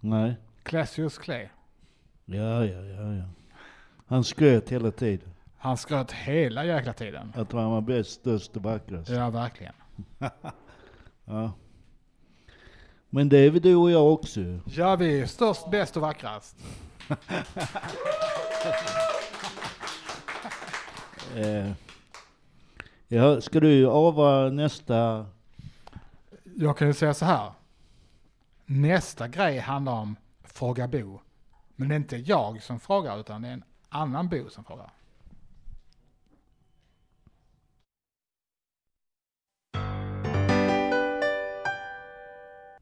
Nej. 0.00 0.36
Cassius 0.62 1.18
Clay. 1.18 1.48
Ja, 2.24 2.64
ja, 2.64 2.80
ja, 2.80 3.14
ja. 3.14 3.24
Han 4.06 4.24
skröt 4.24 4.72
hela 4.72 4.90
tiden. 4.90 5.28
Han 5.56 5.76
skröt 5.76 6.12
hela 6.12 6.64
jäkla 6.64 6.92
tiden. 6.92 7.32
Att 7.36 7.52
han 7.52 7.70
var 7.70 7.80
bäst, 7.80 8.10
störst 8.10 8.56
och 8.56 8.62
vackrast. 8.62 9.10
Ja, 9.10 9.30
verkligen. 9.30 9.74
ja. 11.24 11.52
Men 13.10 13.28
det 13.28 13.38
är 13.38 13.50
väl 13.50 13.62
du 13.62 13.74
och 13.74 13.90
jag 13.90 14.12
också. 14.12 14.40
Ja, 14.66 14.96
vi 14.96 15.20
är 15.20 15.26
störst, 15.26 15.70
bäst 15.70 15.96
och 15.96 16.02
vackrast. 16.02 16.56
Eh, 21.36 21.72
ja, 23.08 23.40
ska 23.40 23.60
du 23.60 23.86
ava 23.86 24.50
nästa? 24.50 25.26
Jag 26.56 26.78
kan 26.78 26.88
ju 26.88 26.94
säga 26.94 27.14
så 27.14 27.24
här. 27.24 27.52
Nästa 28.66 29.28
grej 29.28 29.58
handlar 29.58 29.92
om 29.92 30.16
Fråga 30.44 30.88
Bo. 30.88 31.20
Men 31.76 31.88
det 31.88 31.94
är 31.94 31.96
inte 31.96 32.16
jag 32.16 32.62
som 32.62 32.80
frågar 32.80 33.20
utan 33.20 33.42
det 33.42 33.48
är 33.48 33.52
en 33.52 33.64
annan 33.88 34.28
Bo 34.28 34.50
som 34.50 34.64
frågar. 34.64 34.90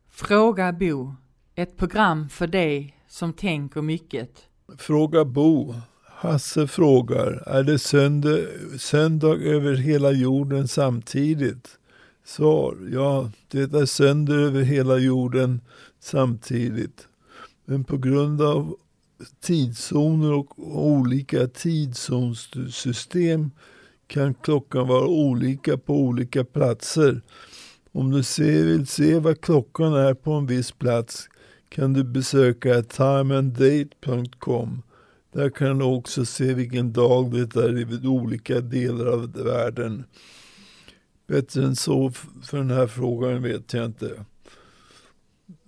Fråga 0.09 0.73
Bo. 0.73 1.15
Ett 1.55 1.77
program 1.77 2.29
för 2.29 2.47
dig 2.47 2.99
som 3.07 3.33
tänker 3.33 3.83
mycket. 3.83 4.49
Fråga 4.79 5.25
Bo. 5.25 5.75
Hasse 6.25 6.67
frågar, 6.67 7.43
är 7.47 7.63
det 7.63 7.79
söndag, 7.79 8.39
söndag 8.79 9.37
över 9.37 9.75
hela 9.75 10.13
jorden 10.13 10.69
samtidigt? 10.69 11.69
Svar, 12.25 12.77
ja, 12.93 13.31
det 13.49 13.75
är 13.75 13.87
söndag 13.87 14.35
över 14.35 14.63
hela 14.63 14.99
jorden 14.99 15.61
samtidigt. 16.01 17.09
Men 17.65 17.85
på 17.85 17.97
grund 17.97 18.43
av 18.43 18.77
tidszoner 19.41 20.33
och 20.33 20.59
olika 20.59 21.47
tidszonssystem 21.47 23.51
kan 24.07 24.35
klockan 24.35 24.89
vara 24.89 25.07
olika 25.07 25.79
på 25.79 25.95
olika 25.95 26.45
platser. 26.45 27.21
Om 27.93 28.11
du 28.11 28.23
ser, 28.23 28.65
vill 28.65 28.87
se 28.87 29.19
vad 29.19 29.41
klockan 29.41 29.95
är 29.95 30.15
på 30.15 30.33
en 30.33 30.47
viss 30.47 30.73
plats 30.73 31.29
kan 31.69 31.93
du 31.93 32.05
besöka 32.05 32.83
timeanddate.com. 32.83 34.83
Där 35.35 35.51
kan 35.51 35.79
du 35.79 35.85
också 35.85 36.25
se 36.25 36.55
vilken 36.55 36.93
dag 36.93 37.33
det 37.33 37.57
är 37.57 38.05
i 38.05 38.07
olika 38.07 38.61
delar 38.61 39.07
av 39.07 39.33
världen. 39.33 40.05
Bättre 41.27 41.65
än 41.65 41.77
så 41.77 42.13
för 42.43 42.59
den 42.59 42.71
här 42.71 42.87
frågan 42.87 43.43
vet 43.43 43.73
jag 43.73 43.85
inte. 43.85 44.07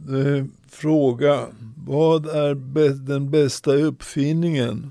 Eh, 0.08 0.44
fråga. 0.68 1.46
Vad 1.86 2.26
är 2.26 2.54
den 2.94 3.30
bästa 3.30 3.74
uppfinningen? 3.74 4.90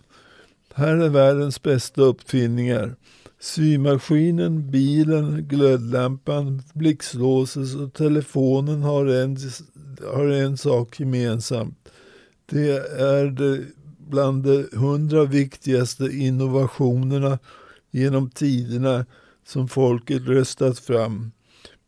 Här 0.73 0.97
är 0.97 1.09
världens 1.09 1.61
bästa 1.61 2.01
uppfinningar. 2.01 2.95
Symaskinen, 3.39 4.71
bilen, 4.71 5.47
glödlampan, 5.47 6.63
blixtlåset 6.73 7.75
och 7.75 7.93
telefonen 7.93 8.81
har 8.81 9.05
en, 9.05 9.37
har 10.13 10.27
en 10.27 10.57
sak 10.57 10.99
gemensamt. 10.99 11.89
Det 12.45 12.77
är 12.99 13.25
det 13.25 13.65
bland 14.09 14.43
de 14.43 14.77
hundra 14.77 15.25
viktigaste 15.25 16.05
innovationerna 16.05 17.39
genom 17.91 18.29
tiderna 18.29 19.05
som 19.45 19.67
folket 19.67 20.21
röstat 20.27 20.79
fram. 20.79 21.31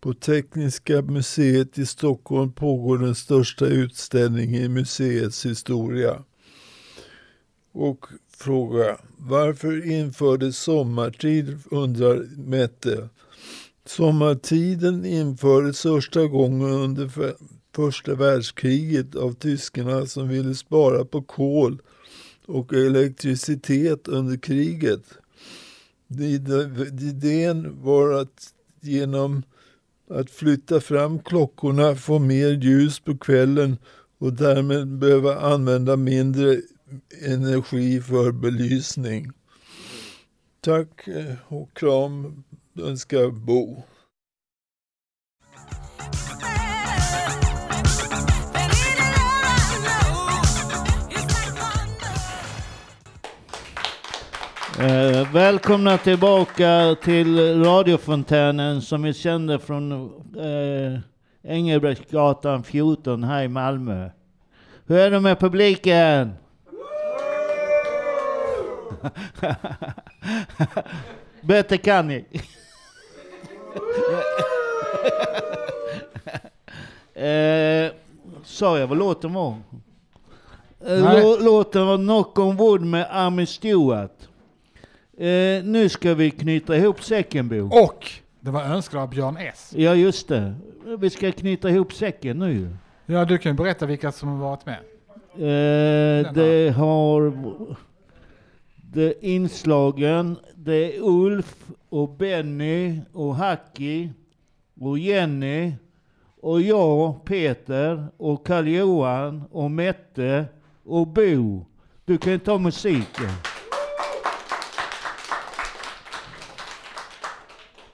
På 0.01 0.13
Tekniska 0.13 1.01
museet 1.01 1.77
i 1.77 1.85
Stockholm 1.85 2.51
pågår 2.51 2.97
den 2.97 3.15
största 3.15 3.65
utställningen 3.65 4.63
i 4.63 4.69
museets 4.69 5.45
historia. 5.45 6.23
Och 7.71 8.05
fråga, 8.37 8.97
varför 9.17 9.91
infördes 9.91 10.57
sommartid 10.57 11.59
undrar 11.71 12.27
Mette. 12.37 13.09
Sommartiden 13.85 15.05
infördes 15.05 15.81
första 15.81 16.25
gången 16.25 16.69
under 16.69 17.11
första 17.75 18.15
världskriget 18.15 19.15
av 19.15 19.33
tyskarna 19.33 20.05
som 20.05 20.29
ville 20.29 20.55
spara 20.55 21.05
på 21.05 21.21
kol 21.21 21.81
och 22.47 22.73
elektricitet 22.73 24.07
under 24.07 24.37
kriget. 24.37 25.03
Idén 26.99 27.83
var 27.83 28.11
att 28.13 28.53
genom 28.81 29.43
att 30.09 30.29
flytta 30.29 30.81
fram 30.81 31.19
klockorna 31.19 31.95
få 31.95 32.19
mer 32.19 32.49
ljus 32.49 32.99
på 32.99 33.17
kvällen 33.17 33.77
och 34.17 34.33
därmed 34.33 34.87
behöva 34.87 35.39
använda 35.39 35.95
mindre 35.95 36.61
energi 37.25 38.01
för 38.01 38.31
belysning. 38.31 39.31
Tack 40.61 41.07
eh, 41.07 41.35
och 41.47 41.73
kram 41.73 42.43
önskar 42.79 43.29
Bo. 43.31 43.83
Eh, 54.79 55.31
välkomna 55.33 55.97
tillbaka 55.97 56.95
till 57.03 57.63
radiofontänen 57.63 58.81
som 58.81 59.01
vi 59.03 59.13
kände 59.13 59.59
från 59.59 60.11
eh, 60.37 60.99
Engelbrektsgatan 61.43 62.63
14 62.63 63.23
här 63.23 63.43
i 63.43 63.47
Malmö. 63.47 64.09
Hur 64.85 64.97
är 64.97 65.11
det 65.11 65.19
med 65.19 65.39
publiken? 65.39 66.33
Bättre 71.41 71.77
kan 71.77 72.07
ni. 72.07 72.25
eh, 77.13 77.91
sa 78.43 78.79
jag 78.79 78.87
vad 78.87 78.97
låten 78.97 79.33
var? 79.33 79.55
Eh, 80.85 81.43
låten 81.43 81.87
var 81.87 81.97
Knock 81.97 82.39
on 82.39 82.55
Wood 82.55 82.81
med 82.81 83.07
Army 83.11 83.45
Stewart. 83.45 84.27
Eh, 85.17 85.63
nu 85.63 85.89
ska 85.89 86.13
vi 86.13 86.31
knyta 86.31 86.77
ihop 86.77 87.03
säcken 87.03 87.49
Bo. 87.49 87.67
Och 87.85 88.11
det 88.39 88.51
var 88.51 88.63
önskad 88.63 89.01
av 89.01 89.09
Björn 89.09 89.37
S. 89.37 89.73
Ja 89.75 89.95
just 89.95 90.27
det. 90.27 90.55
Vi 90.99 91.09
ska 91.09 91.31
knyta 91.31 91.69
ihop 91.69 91.93
säcken 91.93 92.39
nu 92.39 92.75
Ja 93.05 93.25
du 93.25 93.37
kan 93.37 93.51
ju 93.51 93.55
berätta 93.57 93.85
vilka 93.85 94.11
som 94.11 94.29
har 94.29 94.37
varit 94.37 94.65
med. 94.65 94.79
eh, 95.33 96.33
Det 96.33 96.69
har... 96.75 97.33
Det 98.93 99.13
inslagen, 99.25 100.35
det 100.55 100.73
är 100.95 100.99
Ulf 101.01 101.65
och 101.89 102.09
Benny 102.09 102.99
och 103.13 103.35
Hacki 103.35 104.09
och 104.79 104.99
Jenny 104.99 105.73
och 106.41 106.61
jag, 106.61 107.25
Peter 107.25 108.07
och 108.17 108.45
Karl-Johan 108.47 109.43
och 109.51 109.71
Mette 109.71 110.45
och 110.83 111.07
Bo. 111.07 111.65
Du 112.05 112.17
kan 112.17 112.39
ta 112.39 112.57
musiken. 112.57 113.29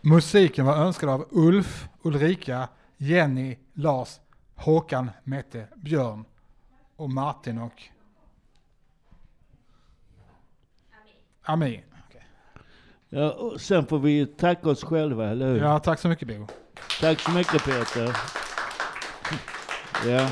Musiken 0.05 0.65
var 0.65 0.75
önskad 0.77 1.09
av 1.09 1.27
Ulf, 1.31 1.87
Ulrika, 2.01 2.69
Jenny, 2.97 3.57
Lars, 3.73 4.19
Håkan, 4.55 5.11
Mette, 5.23 5.67
Björn 5.75 6.25
och 6.95 7.09
Martin 7.09 7.57
och 7.57 7.83
Ami. 11.43 11.83
Ja, 13.09 13.31
och 13.31 13.61
sen 13.61 13.85
får 13.85 13.99
vi 13.99 14.25
tacka 14.25 14.69
oss 14.69 14.83
själva, 14.83 15.29
eller 15.29 15.47
hur? 15.47 15.59
Ja, 15.59 15.79
tack 15.79 15.99
så 15.99 16.07
mycket 16.07 16.27
Bo. 16.27 16.47
Tack 16.99 17.19
så 17.19 17.31
mycket 17.31 17.65
Peter. 17.65 18.17
Ja. 20.05 20.29